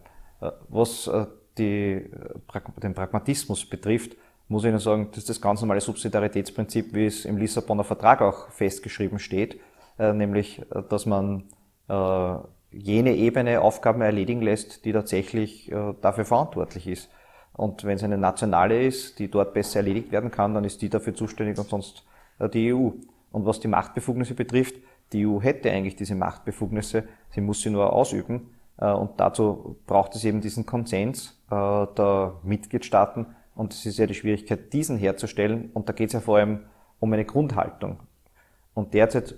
[0.69, 1.11] Was
[1.57, 2.11] die,
[2.83, 4.17] den Pragmatismus betrifft,
[4.49, 8.21] muss ich Ihnen sagen, das ist das ganz normale Subsidiaritätsprinzip, wie es im Lissabonner Vertrag
[8.21, 9.59] auch festgeschrieben steht,
[9.97, 11.45] nämlich, dass man
[12.71, 15.73] jene Ebene Aufgaben erledigen lässt, die tatsächlich
[16.03, 17.09] dafür verantwortlich ist.
[17.57, 20.89] Und wenn es eine nationale ist, die dort besser erledigt werden kann, dann ist die
[20.89, 22.05] dafür zuständig und sonst
[22.39, 22.91] äh, die EU.
[23.31, 24.75] Und was die Machtbefugnisse betrifft,
[25.13, 28.51] die EU hätte eigentlich diese Machtbefugnisse, sie muss sie nur ausüben.
[28.79, 33.27] Äh, und dazu braucht es eben diesen Konsens äh, der Mitgliedstaaten.
[33.55, 35.71] Und es ist ja die Schwierigkeit, diesen herzustellen.
[35.75, 36.61] Und da geht es ja vor allem
[36.99, 38.01] um eine Grundhaltung.
[38.75, 39.37] Und derzeit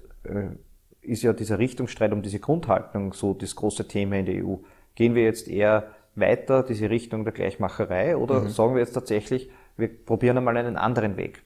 [1.03, 4.57] ist ja dieser Richtungsstreit um diese Grundhaltung so das große Thema in der EU.
[4.95, 8.49] Gehen wir jetzt eher weiter diese Richtung der Gleichmacherei oder mhm.
[8.49, 11.43] sagen wir jetzt tatsächlich, wir probieren einmal einen anderen Weg?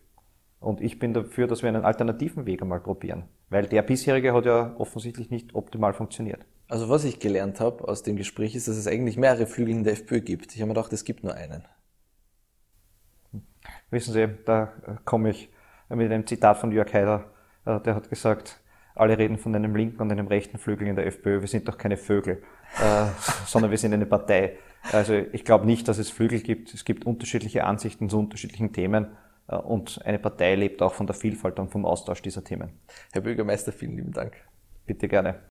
[0.60, 4.44] Und ich bin dafür, dass wir einen alternativen Weg einmal probieren, weil der bisherige hat
[4.44, 6.44] ja offensichtlich nicht optimal funktioniert.
[6.68, 9.84] Also was ich gelernt habe aus dem Gespräch ist, dass es eigentlich mehrere Flügel in
[9.84, 10.54] der FPÖ gibt.
[10.54, 11.64] Ich habe mir gedacht, es gibt nur einen.
[13.90, 14.72] Wissen Sie, da
[15.04, 15.50] komme ich
[15.88, 17.32] mit einem Zitat von Jörg Haider,
[17.64, 18.60] äh, der hat gesagt,
[18.94, 21.40] alle reden von einem linken und einem rechten Flügel in der FPÖ.
[21.40, 22.42] Wir sind doch keine Vögel,
[22.78, 23.06] äh,
[23.46, 24.56] sondern wir sind eine Partei.
[24.92, 26.72] Also ich glaube nicht, dass es Flügel gibt.
[26.72, 29.08] Es gibt unterschiedliche Ansichten zu unterschiedlichen Themen.
[29.48, 32.70] Äh, und eine Partei lebt auch von der Vielfalt und vom Austausch dieser Themen.
[33.12, 34.34] Herr Bürgermeister, vielen lieben Dank.
[34.86, 35.49] Bitte gerne.